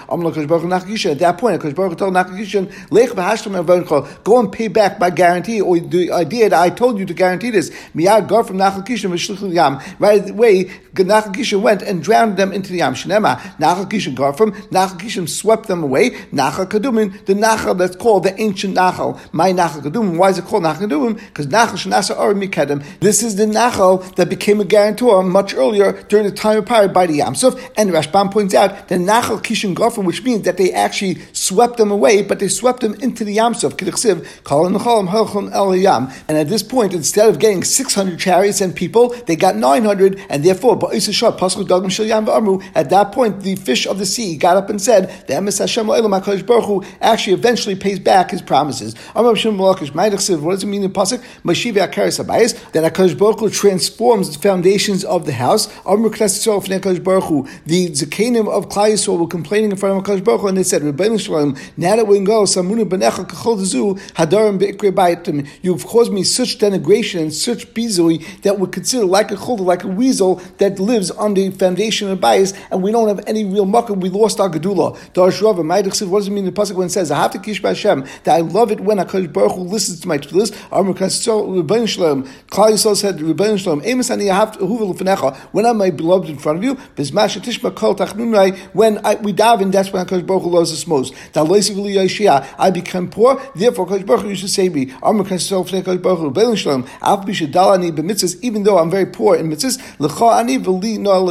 At 1.12 1.20
that 1.20 1.38
point, 1.38 1.76
Baruch 1.76 1.98
told 1.98 2.14
Nachal 2.14 2.38
Kishan, 2.38 2.70
go 4.24 4.40
and 4.40 4.52
pay 4.52 4.68
back 4.68 5.00
by 5.00 5.10
guarantee, 5.10 5.62
or 5.62 5.80
the 5.80 6.12
idea 6.12 6.50
that 6.50 6.60
I 6.60 6.70
told 6.70 7.00
you 7.00 7.06
to 7.06 7.14
guarantee 7.14 7.50
this. 7.50 7.72
Gar 7.96 8.44
from 8.44 8.58
Nachal 8.58 8.86
Kishan, 8.86 9.12
right 10.00 10.30
away, 10.30 10.66
Nachal 10.66 11.34
Kishan 11.34 11.62
went 11.62 11.82
and 11.82 12.02
drowned 12.04 12.38
them 12.38 12.52
into 12.54 12.72
the 12.72 12.78
Yam. 12.80 12.94
Shnema, 12.96 13.38
Nachal 13.58 13.90
Kishan 13.90 14.16
Garfim, 14.16 14.52
Nachal 14.70 14.98
Kishan 15.00 15.28
swept 15.28 15.68
them 15.68 15.84
away. 15.84 16.12
Nachal 16.32 16.66
Kadumin, 16.66 17.26
the 17.26 17.34
Nachal 17.34 17.78
that's 17.78 17.95
called 18.00 18.24
the 18.24 18.40
ancient 18.40 18.76
Nachal. 18.76 19.20
My 19.32 19.52
Nachal 19.52 19.82
Kadumin. 19.82 20.18
Why 20.18 20.30
is 20.30 20.38
it 20.38 20.46
called 20.46 20.64
Nachal 20.64 20.88
Kadumin? 20.88 21.16
Because 21.16 21.48
Nachal 21.48 21.78
Shanasa 21.78 22.18
Ar 22.18 22.34
Mikedem. 22.34 22.84
This 23.00 23.24
is 23.24 23.36
the 23.36 23.46
Nachal 23.46 24.16
that 24.16 24.30
became 24.30 24.62
a 24.62 24.66
guarantor 24.66 25.24
much 25.24 25.54
earlier 25.54 26.04
during 26.04 26.26
the 26.26 26.32
time 26.32 26.60
of 26.60 26.66
Pari 26.66 26.88
by 26.88 27.06
the 27.06 27.20
Yamsuf. 27.20 27.60
And 27.78 27.92
Rashbam 27.92 28.32
points 28.32 28.54
out 28.54 28.88
the 28.88 28.96
Nachal 28.96 29.42
Kishan 29.42 29.76
Garfim, 29.76 30.06
which 30.06 30.24
means 30.24 30.44
that 30.44 30.58
they 30.58 30.72
actually 30.72 31.18
swept 31.34 31.78
them 31.78 31.92
away, 31.92 32.22
but 32.22 32.40
they 32.40 32.48
swept 32.48 32.82
them 32.82 32.94
into 32.96 33.24
the 33.24 33.38
Yamsuf. 33.38 33.76
And 36.28 36.38
at 36.38 36.50
this 36.50 36.64
point, 36.64 36.94
instead 36.94 37.30
of 37.30 37.40
getting 37.40 37.64
600 37.64 38.20
chariots 38.20 38.62
and 38.62 38.76
people, 38.76 39.16
they 39.26 39.36
got 39.36 39.56
900, 39.56 40.22
and 40.30 40.44
therefore, 40.44 40.76
at 40.76 40.82
that 42.90 43.12
point, 43.12 43.42
the 43.42 43.56
fish 43.56 43.86
of 43.86 44.00
the 44.00 44.06
sea 44.06 44.38
got 44.38 44.58
up 44.58 44.70
and 44.70 44.82
said, 44.82 45.28
"The 45.28 45.34
emes 45.34 45.60
Hashem 45.60 45.88
Baruch 45.88 46.66
Hu 46.66 46.84
actually 47.02 47.34
eventually 47.34 47.76
pays 47.86 48.00
back 48.00 48.32
his 48.32 48.42
promises." 48.42 48.96
What 49.14 49.36
does 49.36 49.46
it 49.46 50.68
mean 50.74 50.84
in 50.84 50.92
pasuk? 50.92 51.20
Mashiva 51.46 51.82
Akaris 51.88 52.18
Abayis 52.24 52.54
that 52.74 52.84
Hakadosh 52.84 53.18
Baruch 53.18 53.40
Hu 53.40 53.50
transforms 53.50 54.26
the 54.34 54.40
foundations 54.40 55.04
of 55.04 55.26
the 55.26 55.34
house. 55.34 55.68
The 55.68 55.72
zakanim 58.00 58.48
of 58.48 58.70
Klal 58.70 58.90
Yisrael 58.92 59.20
were 59.20 59.28
complaining 59.28 59.72
in 59.72 59.78
front 59.78 59.98
of 59.98 60.04
Hakadosh 60.04 60.24
Baruch 60.24 60.42
Hu, 60.42 60.48
and 60.48 60.58
they 60.58 60.64
said, 60.64 60.82
"Rebbeinu 60.82 61.20
Shalom, 61.20 61.56
now 61.78 61.96
that 61.96 62.08
we 62.08 62.16
can 62.18 62.24
go, 62.24 62.44
Samunu 62.44 62.86
Benecha 62.86 63.26
Kachol 63.30 63.58
Zu 63.64 63.96
Hadarim 64.16 64.58
Beikre 64.60 64.92
Baitim, 64.92 65.46
you've 65.62 65.86
caused 65.86 66.12
me 66.12 66.24
such 66.24 66.58
denigration 66.58 67.20
and 67.22 67.34
such 67.34 67.74
bizui 67.74 68.24
that 68.42 68.60
would 68.60 68.72
consider 68.72 69.06
like 69.06 69.32
a 69.32 69.36
chulda, 69.36 69.62
like 69.62 69.84
a 69.84 69.88
weasel 69.88 70.42
that 70.58 70.80
lives 70.80 71.12
on 71.12 71.34
the 71.36 71.52
foundation 71.52 72.10
of 72.10 72.20
bias, 72.20 72.54
and 72.72 72.82
we 72.82 72.92
don't 72.92 73.08
have 73.08 73.22
any 73.28 73.46
real 73.46 73.66
makkah. 73.66 73.94
We 73.94 74.10
lost 74.10 74.40
our 74.40 74.50
gedula. 74.50 74.98
Darsh 75.14 75.42
Rava, 75.42 75.62
what 75.64 75.84
does 76.20 76.28
it 76.28 76.32
mean 76.32 76.46
in 76.46 76.46
the 76.46 76.52
pasuk 76.52 76.76
when 76.76 76.88
it 76.88 76.92
says 76.92 77.12
I 77.12 77.18
have 77.18 77.32
to 77.32 77.40
kish 77.40 77.62
Hashem 77.76 78.06
that 78.24 78.36
I 78.36 78.42
love 78.42 78.72
it 78.72 78.80
when 78.80 78.98
Hakadosh 78.98 79.32
Baruch 79.32 79.54
Hu 79.54 79.62
listens 79.62 80.00
to 80.02 80.08
my 80.08 80.18
tefillas. 80.18 80.52
Klal 80.72 82.72
Yisrael 82.72 82.96
said 82.96 83.20
Rebbeinu 83.20 83.60
Shalom. 83.60 83.82
Amos 83.84 84.10
ani 84.10 84.26
huvel 84.26 84.96
l'fnecha 84.96 85.36
when 85.52 85.66
I'm 85.66 85.78
my 85.78 85.90
beloved 85.90 86.30
in 86.30 86.38
front 86.38 86.58
of 86.58 86.64
you. 86.64 86.76
Bizmash 86.96 87.40
tishma 87.42 87.76
kol 87.76 87.96
tachnunai 87.96 88.58
when 88.74 89.06
I, 89.06 89.16
we 89.16 89.34
daven. 89.34 89.72
That's 89.72 89.92
when 89.92 90.06
Hakadosh 90.06 90.26
Baruch 90.26 90.44
Hu 90.44 90.50
loves 90.50 90.72
us 90.72 90.88
most. 90.88 91.14
I 91.36 92.72
become 92.72 93.10
poor. 93.10 93.42
Therefore, 93.56 93.88
Hakadosh 93.88 94.06
Baruch 94.06 94.24
Hu 94.24 94.30
used 94.30 94.42
to 94.42 94.48
say 94.48 94.70
me. 94.70 94.94
Amr 95.04 95.24
Kasol 95.24 95.68
Fnei 95.68 96.02
Baruch 96.02 96.20
Hu 96.20 96.32
Rebbeinu 96.32 96.58
Shalom. 96.58 96.88
Av 97.02 97.26
b'shadalani 97.26 97.92
b'mitzvahs. 97.92 98.40
Even 98.42 98.64
though 98.64 98.78
I'm 98.78 98.90
very 98.90 99.06
poor 99.06 99.36
in 99.36 99.50
mitzvahs, 99.50 99.80
l'cha 100.00 100.40
ani 100.40 100.60
v'li 100.60 101.00
no 101.00 101.26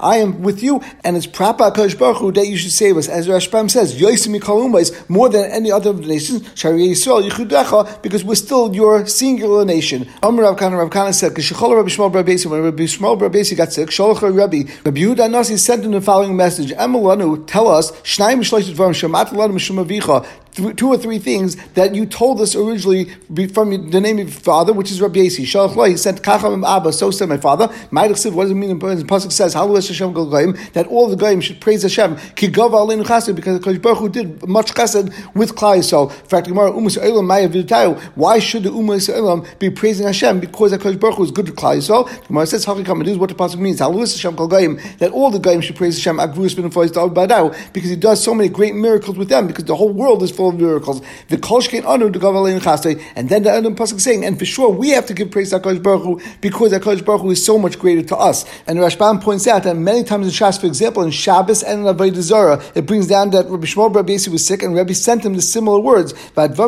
I 0.00 0.16
am 0.16 0.42
with 0.42 0.62
you, 0.62 0.82
and 1.02 1.16
it's 1.16 1.26
proper 1.26 1.64
Hakadosh 1.64 1.98
Baruch 1.98 2.18
Hu 2.18 2.32
that 2.32 2.46
you 2.46 2.56
should 2.56 2.72
save 2.72 2.96
us. 2.96 3.08
As 3.08 3.28
Rashbam 3.28 3.70
says, 3.70 4.00
Yosim 4.00 4.80
is 4.80 5.08
more 5.08 5.28
than 5.28 5.50
any 5.50 5.70
other 5.74 5.92
nations. 5.92 6.42
Yisrael 6.42 8.02
because 8.02 8.24
we're 8.24 8.34
still 8.34 8.74
your 8.74 9.06
singular 9.06 9.64
nation. 9.64 10.08
Amr 10.22 10.42
Rav 10.42 10.56
Kana 10.56 10.76
Rav 10.76 10.90
Kana 10.90 11.12
said, 11.12 11.34
"Kishachol 11.34 11.76
Rabbi 11.76 11.88
Shmuel 11.88 12.12
Bar 12.12 12.24
Besi." 12.24 12.46
When 12.46 12.62
Rabbi 12.62 12.84
Shmuel 12.84 13.56
got 13.56 13.72
sick, 13.72 13.88
Shalach 13.88 14.22
Rabbi 14.22 14.62
Rabbi 14.84 15.00
Yehuda 15.00 15.30
Nasi 15.30 15.56
sent 15.56 15.84
him 15.84 15.92
the 15.92 16.00
following 16.00 16.36
message: 16.36 16.70
Emelanu, 16.72 17.46
tell 17.46 17.68
us 17.68 17.92
Shnaim 18.02 18.40
Shloishet 18.40 18.74
Varim 18.74 18.94
Shamat 18.94 19.28
Lanu 19.28 19.54
Mishum 19.54 19.84
Avicha 19.84 20.26
two 20.54 20.88
or 20.88 20.96
three 20.96 21.18
things 21.18 21.56
that 21.74 21.94
you 21.94 22.06
told 22.06 22.40
us 22.40 22.54
originally 22.54 23.06
from 23.48 23.90
the 23.90 24.00
name 24.00 24.18
of 24.18 24.28
your 24.28 24.40
father, 24.40 24.72
which 24.72 24.90
is 24.90 25.00
Rabbi 25.00 25.20
Yasi. 25.20 25.44
Shalach 25.44 25.88
he 25.88 25.96
sent 25.96 26.22
Kacham 26.22 26.64
Abba, 26.66 26.92
so 26.92 27.10
said 27.10 27.28
my 27.28 27.36
father. 27.36 27.66
What 27.90 28.08
does 28.08 28.24
it 28.26 28.54
mean? 28.54 28.78
The 28.78 29.04
pasuk 29.04 29.32
says, 29.32 29.54
Hashem 29.54 30.14
that 30.72 30.86
all 30.88 31.08
the 31.08 31.16
goyim 31.16 31.40
should 31.40 31.60
praise 31.60 31.82
Hashem. 31.82 32.16
Ki 32.36 32.48
Aleinu 32.48 33.04
Chesed 33.04 33.34
because 33.34 33.58
Kodesh 33.60 33.82
Baruch 33.82 33.98
Hu 33.98 34.08
did 34.08 34.48
much 34.48 34.72
Chesed 34.74 35.12
with 35.34 35.54
Klal 35.54 35.78
Yisrael. 35.78 36.10
In 36.10 36.26
fact, 36.26 36.48
Gemara 36.48 36.72
Umas 36.72 36.98
Eilam 36.98 37.26
Maya 37.26 37.48
V'Tayu. 37.48 37.98
Why 38.14 38.38
should 38.38 38.62
the 38.62 38.70
Umas 38.70 39.08
Eilam 39.12 39.46
be 39.58 39.70
praising 39.70 40.06
Hashem? 40.06 40.40
Because 40.40 40.72
Kodesh 40.72 40.98
Baruch 40.98 41.16
Hu 41.16 41.24
is 41.24 41.30
good 41.30 41.46
to 41.46 41.52
Klal 41.52 41.76
Yisrael. 41.76 42.26
Gemara 42.26 42.46
says, 42.46 42.64
Hakikam. 42.64 43.04
This 43.04 43.12
is 43.12 43.18
what 43.18 43.28
the 43.28 43.34
pasuk 43.34 43.58
means. 43.58 43.80
Hashem 43.80 44.36
Kol 44.36 44.48
Goyim 44.48 44.78
that 44.98 45.10
all 45.12 45.30
the 45.30 45.38
goyim 45.38 45.60
should 45.60 45.76
praise 45.76 45.96
Hashem. 45.96 46.18
Agvus 46.18 46.54
Ben 46.56 46.70
because 47.72 47.90
he 47.90 47.96
does 47.96 48.22
so 48.22 48.34
many 48.34 48.48
great 48.48 48.74
miracles 48.74 49.16
with 49.16 49.28
them 49.28 49.46
because 49.46 49.64
the 49.64 49.74
whole 49.74 49.92
world 49.92 50.22
is 50.22 50.30
full 50.30 50.43
of 50.50 50.60
miracles. 50.60 51.00
The 51.28 51.36
kolshkein 51.36 51.84
anu 51.84 52.10
to 52.10 52.18
gavalein 52.18 52.60
chaste, 52.62 53.00
and 53.16 53.28
then 53.28 53.42
the 53.42 53.52
end 53.52 53.66
of 53.66 53.74
pasuk 53.74 54.00
saying, 54.00 54.24
and 54.24 54.38
for 54.38 54.44
sure 54.44 54.70
we 54.70 54.90
have 54.90 55.06
to 55.06 55.14
give 55.14 55.30
praise 55.30 55.50
to 55.50 55.58
Hakadosh 55.58 55.82
Baruch 55.82 56.02
Hu 56.02 56.20
because 56.40 56.72
Hakadosh 56.72 57.04
Baruch 57.04 57.22
Hu 57.22 57.30
is 57.30 57.44
so 57.44 57.58
much 57.58 57.78
greater 57.78 58.02
to 58.02 58.16
us. 58.16 58.44
And 58.66 58.78
Rashbam 58.78 59.20
points 59.20 59.46
out 59.46 59.62
that 59.64 59.76
many 59.76 60.04
times 60.04 60.26
in 60.26 60.32
Shas, 60.32 60.60
for 60.60 60.66
example, 60.66 61.02
in 61.02 61.10
Shabbos 61.10 61.62
and 61.62 61.86
in 61.86 61.94
Avodah 61.94 62.20
Zarah, 62.20 62.62
it 62.74 62.86
brings 62.86 63.06
down 63.06 63.30
that 63.30 63.48
Rabbi 63.48 63.66
Shmuel 63.66 63.94
Rabbi 63.94 64.14
was 64.30 64.46
sick, 64.46 64.62
and 64.62 64.74
Rabbi 64.74 64.92
sent 64.92 65.24
him 65.24 65.34
the 65.34 65.42
similar 65.42 65.80
words. 65.80 66.14
And 66.36 66.58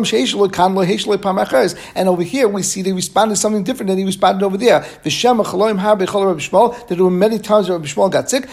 over 2.09 2.23
here 2.23 2.49
we 2.49 2.63
see 2.63 2.83
they 2.83 2.93
responded 2.93 3.37
something 3.37 3.65
different 3.65 3.89
than 3.89 3.99
he 3.99 4.05
responded 4.05 4.45
over 4.45 4.57
there. 4.57 4.81
That 5.03 6.85
there 6.89 7.05
were 7.05 7.11
many 7.11 7.39
times 7.39 7.69
Rabbi 7.71 7.87
Shmuel 7.87 8.11
got 8.11 8.31
sick, 8.31 8.49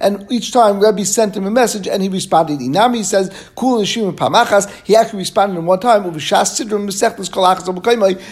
and 0.00 0.26
each 0.32 0.52
time 0.52 0.80
Rabbi 0.80 1.02
sent 1.02 1.36
him 1.36 1.46
a 1.46 1.50
message 1.50 1.88
and 1.88 2.02
he 2.02 2.08
responded. 2.08 2.60
Nami 2.78 3.02
says, 3.02 3.50
Kul 3.54 3.80
Nishim 3.80 4.12
Pamachas, 4.12 4.70
he 4.84 4.96
actually 4.96 5.20
responded 5.20 5.58
in 5.58 5.66
one 5.66 5.80
time, 5.80 6.02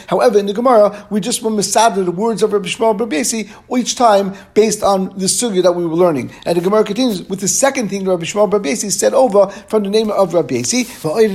However, 0.09 0.39
in 0.39 0.47
the 0.47 0.53
Gemara, 0.53 1.07
we 1.11 1.21
just 1.21 1.43
were 1.43 1.51
misada 1.51 2.05
the 2.05 2.11
words 2.11 2.43
of 2.43 2.53
Rabbi 2.53 2.69
Shmuel 2.69 2.97
Barbesi 2.99 3.51
each 3.79 3.95
time 3.95 4.35
based 4.55 4.83
on 4.83 5.07
the 5.19 5.27
sugya 5.27 5.63
that 5.63 5.73
we 5.73 5.87
were 5.87 5.95
learning. 5.95 6.33
And 6.45 6.57
the 6.57 6.63
Gemara 6.63 6.85
continues 6.85 7.23
with 7.29 7.41
the 7.41 7.49
second 7.49 7.89
thing 7.89 8.05
Rabbi 8.05 8.25
Shmuel 8.25 8.51
Barbesi 8.51 8.91
said 8.91 9.15
over 9.15 9.49
from 9.69 9.83
the 9.83 9.91
name 9.91 10.11
of 10.11 10.33
Rabbi 10.35 10.47
Besi. 10.57 10.87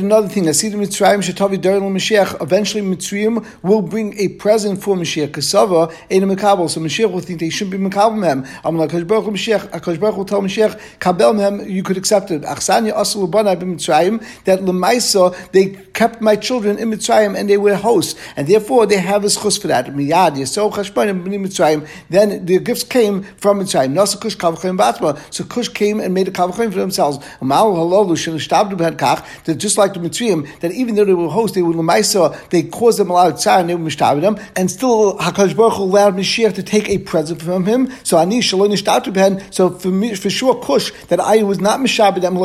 Another 0.02 0.28
thing. 0.28 0.47
Eventually, 0.47 0.82
Mitzrayim 2.84 3.45
will 3.62 3.82
bring 3.82 4.17
a 4.17 4.28
present 4.30 4.82
for 4.82 4.95
Mashiach. 4.95 5.30
Kasava 5.30 5.91
Ein 6.10 6.21
Mekabel. 6.21 6.69
So 6.69 6.80
Mashiach 6.82 7.12
will 7.12 7.19
think 7.19 7.39
they 7.39 7.50
shouldn't 7.50 7.71
be 7.71 7.89
Mekabel 7.89 8.17
Mem. 8.17 8.45
I'm 8.63 8.78
like 8.78 8.91
Baruch 9.08 9.26
Mashiach. 9.26 9.69
Akash 9.69 10.00
will 10.00 10.26
tell 10.26 10.41
Mashiach 10.41 10.80
Kabel 11.00 11.34
Mem. 11.34 11.67
You 11.69 11.84
could 11.84 11.97
accept 11.97 12.32
it. 12.32 12.41
Achsanya. 12.43 12.93
That 14.46 14.60
Lemaisa 14.62 15.52
they 15.52 15.78
kept 15.94 16.22
my 16.22 16.36
children 16.36 16.78
in 16.78 16.90
Mitzrayim 16.92 17.38
and 17.38 17.50
they 17.50 17.58
were 17.58 17.76
hosts, 17.76 18.20
and 18.36 18.48
therefore 18.48 18.86
they 18.86 18.98
have 18.98 19.24
a 19.24 19.28
schus 19.28 19.60
for 19.62 19.68
that. 19.68 19.86
Then 22.10 22.46
the 22.46 22.60
gifts 22.60 22.84
came 22.84 23.24
from 23.24 23.60
Mitzrayim. 23.60 23.92
So 25.32 25.44
Kush 25.44 25.70
came 25.70 26.00
and 26.00 26.14
made 26.14 26.28
a 26.28 26.32
Kavachim 26.32 26.72
for 26.72 26.80
themselves. 26.80 27.18
That 29.46 29.58
just 29.58 29.78
like 29.78 29.94
the 29.94 30.00
Mitzrayim, 30.00 30.60
that 30.60 30.72
even 30.72 30.96
though 30.96 31.06
they 31.06 31.14
were 31.14 31.30
hosts, 31.30 31.56
they 31.56 31.62
were 31.62 31.74
Lemaisa, 31.74 32.50
they 32.50 32.64
caused 32.64 33.00
them 33.00 33.10
a 33.10 33.14
lot 33.14 33.32
of 33.32 33.38
tzar 33.38 33.60
and 33.60 33.70
they 33.70 33.76
were 33.76 33.90
them, 34.22 34.38
and 34.56 34.72
still 34.72 35.18
Hakadosh 35.18 35.56
Baruch 35.56 35.74
Hu 35.74 35.84
allowed 35.84 36.16
Mashiach 36.16 36.54
to 36.56 36.64
take 36.64 36.90
a 36.90 36.98
present 37.00 37.42
from 37.42 37.66
him. 37.66 37.92
So 38.04 38.18
Ani 38.18 38.42
Shalom 38.42 38.76
So 38.76 39.70
for 39.70 39.88
me, 39.90 40.16
for 40.16 40.30
sure, 40.30 40.56
Kush 40.62 40.92
that 41.08 41.20
I 41.20 41.44
was 41.44 41.60
not 41.60 41.80
mishabed 41.80 42.22
them. 42.22 42.38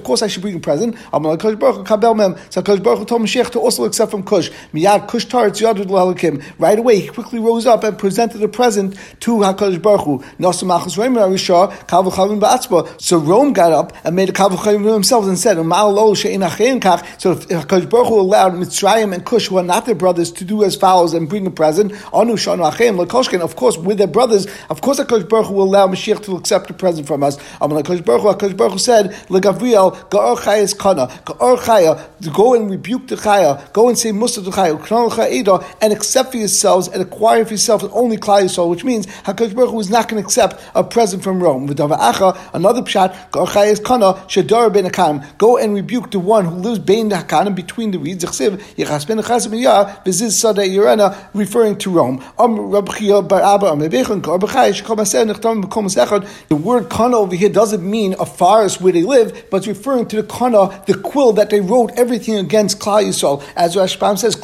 Of 0.00 0.04
course, 0.04 0.22
I 0.22 0.28
should 0.28 0.40
bring 0.40 0.56
a 0.56 0.60
present. 0.60 0.96
I'm 1.12 1.24
like 1.24 1.42
Baruch 1.58 1.84
Kabel 1.86 2.14
Mem. 2.14 2.36
So 2.48 2.62
Hakadosh 2.62 2.82
Baruch 2.82 3.06
told 3.06 3.20
Mashiach 3.20 3.50
to 3.50 3.60
also 3.60 3.84
accept 3.84 4.12
from 4.12 4.22
Kush. 4.22 4.50
Miyad 4.72 5.08
Kush 5.08 5.26
Taretz 5.26 5.60
Yadud 5.60 5.88
Lahalakim. 5.88 6.42
Right 6.58 6.78
away, 6.78 7.00
he 7.00 7.08
quickly 7.08 7.38
rose 7.38 7.66
up 7.66 7.84
and 7.84 7.98
presented 7.98 8.42
a 8.42 8.48
present 8.48 8.96
to 9.20 9.32
Hakadosh 9.32 9.82
Baruch 9.82 10.00
Hu. 10.06 10.18
Nasamachas 10.38 10.96
Reimer 10.96 11.28
Arishah 11.28 11.70
Kavachavim 11.86 12.40
Ba'atzba. 12.40 12.98
So 12.98 13.18
Rome 13.18 13.52
got 13.52 13.72
up 13.72 13.92
and 14.02 14.16
made 14.16 14.30
a 14.30 14.32
Kavachavim 14.32 14.82
for 14.84 14.90
themselves 14.90 15.28
and 15.28 15.38
said, 15.38 15.58
"Umal 15.58 15.92
Lo 15.92 16.14
She'in 16.14 16.40
Kach." 16.40 17.04
So 17.20 17.32
if 17.32 17.46
Hakadosh 17.46 17.90
Baruch 17.90 18.08
Hu 18.08 18.20
allowed 18.20 18.54
Mitzrayim 18.54 19.12
and 19.12 19.22
Kush, 19.26 19.48
who 19.48 19.58
are 19.58 19.62
not 19.62 19.84
their 19.84 19.94
brothers, 19.94 20.32
to 20.32 20.44
do 20.46 20.64
as 20.64 20.76
follows 20.76 21.12
and 21.12 21.28
bring 21.28 21.46
a 21.46 21.50
present, 21.50 21.92
Anu 22.14 22.36
Shanu 22.36 22.66
Achim 22.66 22.96
Lakoshkin. 22.96 23.40
Of 23.40 23.56
course, 23.56 23.76
with 23.76 23.98
their 23.98 24.06
brothers, 24.06 24.46
of 24.70 24.80
course, 24.80 24.98
Hakadosh 24.98 25.28
Baruch 25.28 25.48
Hu 25.48 25.54
will 25.54 25.64
allow 25.64 25.86
Mashiach 25.88 26.24
to 26.24 26.36
accept 26.36 26.70
a 26.70 26.72
present 26.72 27.06
from 27.06 27.22
us. 27.22 27.36
Amal 27.60 27.82
Hakadosh 27.82 28.02
Baruch 28.02 28.22
Hu. 28.22 28.28
Hakadosh 28.28 28.56
Baruch 28.56 28.72
Hu 28.72 28.78
said, 28.78 29.14
"LeGavriel 29.28 29.89
Ga'or 29.90 30.36
Chayes 30.38 30.76
Kana 30.78 31.08
Ga'or 31.24 31.58
Chaya." 31.58 31.98
Go 32.34 32.54
and 32.54 32.70
rebuke 32.70 33.08
the 33.08 33.16
Chaya. 33.16 33.72
Go 33.72 33.88
and 33.88 33.98
say 33.98 34.12
Musa 34.12 34.42
to 34.42 34.50
Chaya. 34.50 35.64
And 35.80 35.92
accept 35.92 36.32
for 36.32 36.36
yourselves 36.38 36.88
and 36.88 37.02
acquire 37.02 37.44
for 37.44 37.50
yourselves 37.52 37.84
only 37.92 38.16
Klal 38.16 38.42
Yisrael, 38.42 38.68
which 38.68 38.84
means 38.84 39.06
Hakadosh 39.06 39.54
Baruch 39.54 39.70
Hu 39.70 39.80
is 39.80 39.90
not 39.90 40.08
going 40.08 40.22
to 40.22 40.26
accept 40.26 40.60
a 40.74 40.84
present 40.84 41.22
from 41.22 41.42
Rome. 41.42 41.68
Another 41.68 42.82
pshat, 42.82 43.14
Ga'or 43.30 43.46
Chayes 43.46 43.82
Kana 43.82 44.14
Shadar 44.28 44.72
Ben. 44.72 44.90
Go 45.38 45.56
and 45.56 45.74
rebuke 45.74 46.10
the 46.10 46.18
one 46.18 46.44
who 46.44 46.54
lives 46.56 46.78
bein 46.78 47.08
between 47.54 47.90
the 47.90 47.98
reeds. 47.98 48.24
Referring 51.34 51.76
to 51.76 51.90
Rome. 51.90 52.22
The 56.48 56.60
word 56.62 56.88
kana 56.90 57.16
over 57.16 57.34
here 57.34 57.48
doesn't 57.48 57.90
mean 57.90 58.14
a 58.18 58.26
forest 58.26 58.80
where 58.80 58.92
they 58.92 59.02
live, 59.02 59.46
but 59.50 59.66
referring 59.70 60.06
to 60.08 60.16
the 60.16 60.22
kana, 60.22 60.82
the 60.86 60.94
quill 60.94 61.32
that 61.32 61.50
they 61.50 61.60
wrote 61.60 61.90
everything 61.96 62.36
against 62.36 62.78
Klal 62.78 63.04
Yisrael. 63.04 63.42
As 63.56 63.76
Rashbam 63.76 64.18
says, 64.18 64.34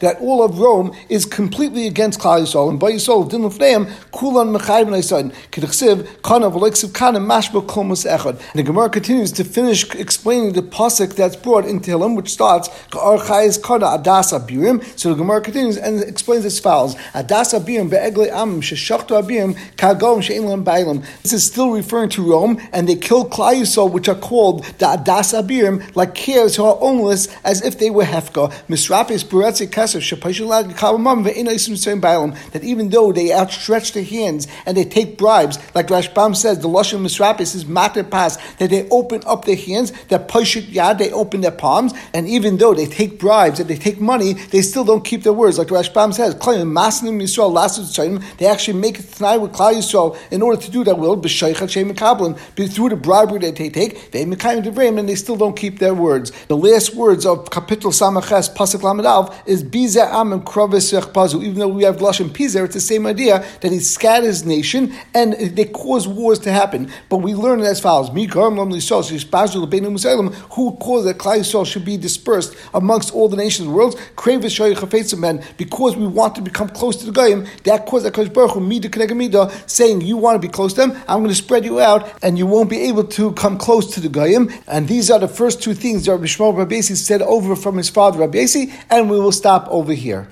that 0.00 0.16
all 0.20 0.44
of 0.44 0.58
Rome 0.58 0.92
is 1.08 1.24
completely 1.24 1.86
against 1.86 2.20
Klal 2.20 2.42
Yisrael. 2.42 2.70
And 2.70 2.78
by 2.78 2.92
Yisrael, 2.92 3.28
din 3.28 3.42
lefneim, 3.42 3.90
kulan 4.12 4.48
mechayim 4.54 4.88
neisayin. 4.88 5.32
K'dechsiv, 5.50 6.22
kana 6.22 6.50
v'leiksiv 6.50 6.94
kana 6.94 7.20
mashba 7.20 7.66
kol 7.66 7.84
echad. 7.84 8.40
And 8.50 8.54
the 8.54 8.62
Gemara 8.62 8.88
continues 8.88 9.32
to 9.32 9.44
finish 9.44 9.94
explaining 9.94 10.52
the 10.52 10.62
pasuk 10.62 11.14
that's 11.14 11.36
brought 11.36 11.64
in 11.66 11.80
Tehillim, 11.80 12.16
which 12.16 12.30
starts, 12.30 12.68
ka'ar 12.90 13.18
chayis 13.18 13.62
kana 13.62 13.86
adas 13.86 14.32
abirim. 14.38 14.82
So 14.98 15.10
the 15.10 15.16
Gemara 15.16 15.40
continues 15.40 15.76
and 15.76 16.02
explains 16.02 16.44
as 16.44 16.58
follows, 16.58 16.94
adas 17.14 17.58
abirim 17.58 17.90
be'egle 17.90 18.30
am 18.30 18.60
sheshachtu 18.60 19.20
abirim 19.20 19.58
kagom 19.76 20.22
she'in 20.22 20.64
bailam. 20.64 21.04
This 21.22 21.32
is 21.32 21.44
still 21.44 21.70
referring 21.70 22.08
to 22.10 22.22
Rome, 22.22 22.60
and 22.72 22.88
they 22.88 22.96
kill 23.00 23.28
Klal 23.28 23.54
Yisrael, 23.60 23.90
which 23.90 24.08
are 24.08 24.14
called 24.14 24.64
the 24.78 24.86
adas 24.86 25.32
abirim, 25.34 25.94
like 25.96 26.14
calves 26.14 26.56
who 26.56 26.64
are 26.64 26.78
ownless, 26.80 27.28
as 27.44 27.62
if 27.62 27.78
they 27.78 27.90
were 27.90 28.04
hefka. 28.04 28.52
Misrapis 28.68 29.24
buretzi 29.24 29.66
kasev 29.66 30.00
shepashulag 30.00 30.74
kabamam 30.74 31.24
ve'inaisim 31.26 32.00
bailam. 32.00 32.36
That 32.52 32.64
even 32.64 32.90
though 32.90 33.12
they 33.12 33.32
outstretch 33.32 33.92
their 33.92 34.04
hands 34.04 34.46
and 34.66 34.76
they 34.76 34.84
take 34.84 35.16
bribes, 35.18 35.58
like 35.74 35.88
Rashbam 35.88 36.36
says, 36.36 36.58
the 36.58 36.68
lashon 36.68 37.00
misrapis 37.00 37.54
is 37.54 37.66
mater 37.66 38.04
pas, 38.04 38.38
that 38.58 38.70
they 38.70 38.88
open 38.90 39.22
up 39.26 39.44
their 39.44 39.56
hands, 39.56 39.92
that 40.08 40.28
pashut 40.28 40.66
yad, 40.70 40.98
they 40.98 41.10
open 41.12 41.40
their 41.40 41.50
palms, 41.50 41.94
and 42.12 42.28
even 42.28 42.58
though 42.58 42.74
they 42.74 42.86
take 42.86 43.18
bribes 43.18 43.60
and 43.60 43.68
they 43.68 43.76
take 43.76 44.00
money, 44.00 44.34
they 44.34 44.62
still 44.62 44.84
don't 44.84 45.04
keep 45.04 45.22
their 45.22 45.32
words. 45.32 45.58
Like 45.58 45.68
Rashbam 45.68 46.12
says, 46.14 46.34
they 48.38 48.46
actually 48.46 48.78
make 48.78 48.98
it 48.98 49.12
tonight 49.12 49.38
with 49.38 49.52
Klal 49.52 49.74
Yisrael 49.74 50.16
in 50.30 50.42
order 50.42 50.60
to 50.60 50.70
do 50.70 50.84
that 50.84 50.98
will, 50.98 51.16
through 52.70 52.89
the 52.90 52.96
bribery 52.96 53.38
that 53.40 53.56
they 53.56 53.70
take, 53.70 54.10
they 54.10 54.22
and 54.22 55.08
they 55.08 55.14
still 55.14 55.36
don't 55.36 55.56
keep 55.56 55.78
their 55.78 55.94
words. 55.94 56.32
The 56.48 56.56
last 56.56 56.94
words 56.94 57.24
of 57.24 57.50
Kapitel 57.50 57.92
Samaches 57.92 58.54
Pasuk 58.54 58.82
Lamed 58.82 59.32
is 59.46 59.62
Bize 59.62 59.96
Am 59.96 60.32
and 60.32 60.44
Pazu. 60.44 61.42
Even 61.42 61.58
though 61.58 61.68
we 61.68 61.84
have 61.84 61.96
Lashon 61.98 62.28
Pizer, 62.28 62.64
it's 62.64 62.74
the 62.74 62.80
same 62.80 63.06
idea 63.06 63.44
that 63.60 63.72
he 63.72 63.78
scatters 63.80 64.44
nation 64.44 64.92
and 65.14 65.34
they 65.34 65.64
cause 65.64 66.06
wars 66.06 66.38
to 66.40 66.52
happen. 66.52 66.90
But 67.08 67.18
we 67.18 67.34
learn 67.34 67.60
it 67.60 67.66
as 67.66 67.80
follows: 67.80 68.08
who 68.08 68.26
caused 70.76 71.06
that 71.06 71.18
Klal 71.18 71.38
Yisrael 71.38 71.66
should 71.66 71.84
be 71.84 71.96
dispersed 71.96 72.56
amongst 72.74 73.14
all 73.14 73.28
the 73.28 73.36
nations 73.36 73.66
of 73.66 73.72
the 73.72 73.76
world? 73.76 73.96
Kravis 74.16 74.74
Yechafesu 74.74 75.18
Men, 75.18 75.42
because 75.56 75.96
we 75.96 76.06
want 76.06 76.34
to 76.34 76.42
become 76.42 76.68
close 76.68 76.96
to 76.96 77.06
the 77.06 77.12
Goyim, 77.12 77.46
that 77.64 77.86
caused 77.86 78.04
that 78.04 78.14
Baruch 78.32 78.52
Hu, 78.52 79.50
saying, 79.66 80.00
You 80.02 80.16
want 80.16 80.40
to 80.40 80.46
be 80.46 80.52
close 80.52 80.74
to 80.74 80.80
them, 80.80 81.02
I'm 81.08 81.18
going 81.18 81.28
to 81.28 81.34
spread 81.34 81.64
you 81.64 81.80
out, 81.80 82.10
and 82.22 82.38
you 82.38 82.46
won't 82.46 82.70
be 82.70 82.79
able 82.80 83.04
to 83.04 83.32
come 83.32 83.58
close 83.58 83.94
to 83.94 84.00
the 84.00 84.08
Goyim. 84.08 84.50
And 84.66 84.88
these 84.88 85.10
are 85.10 85.18
the 85.18 85.28
first 85.28 85.62
two 85.62 85.74
things 85.74 86.06
that 86.06 86.12
Rabbi 86.12 86.24
Shmuel 86.24 86.56
Rabbi 86.56 86.80
said 86.80 87.22
over 87.22 87.54
from 87.56 87.76
his 87.76 87.88
father 87.88 88.18
Rabbi 88.18 88.46
and 88.90 89.10
we 89.10 89.20
will 89.20 89.32
stop 89.32 89.68
over 89.68 89.92
here. 89.92 90.28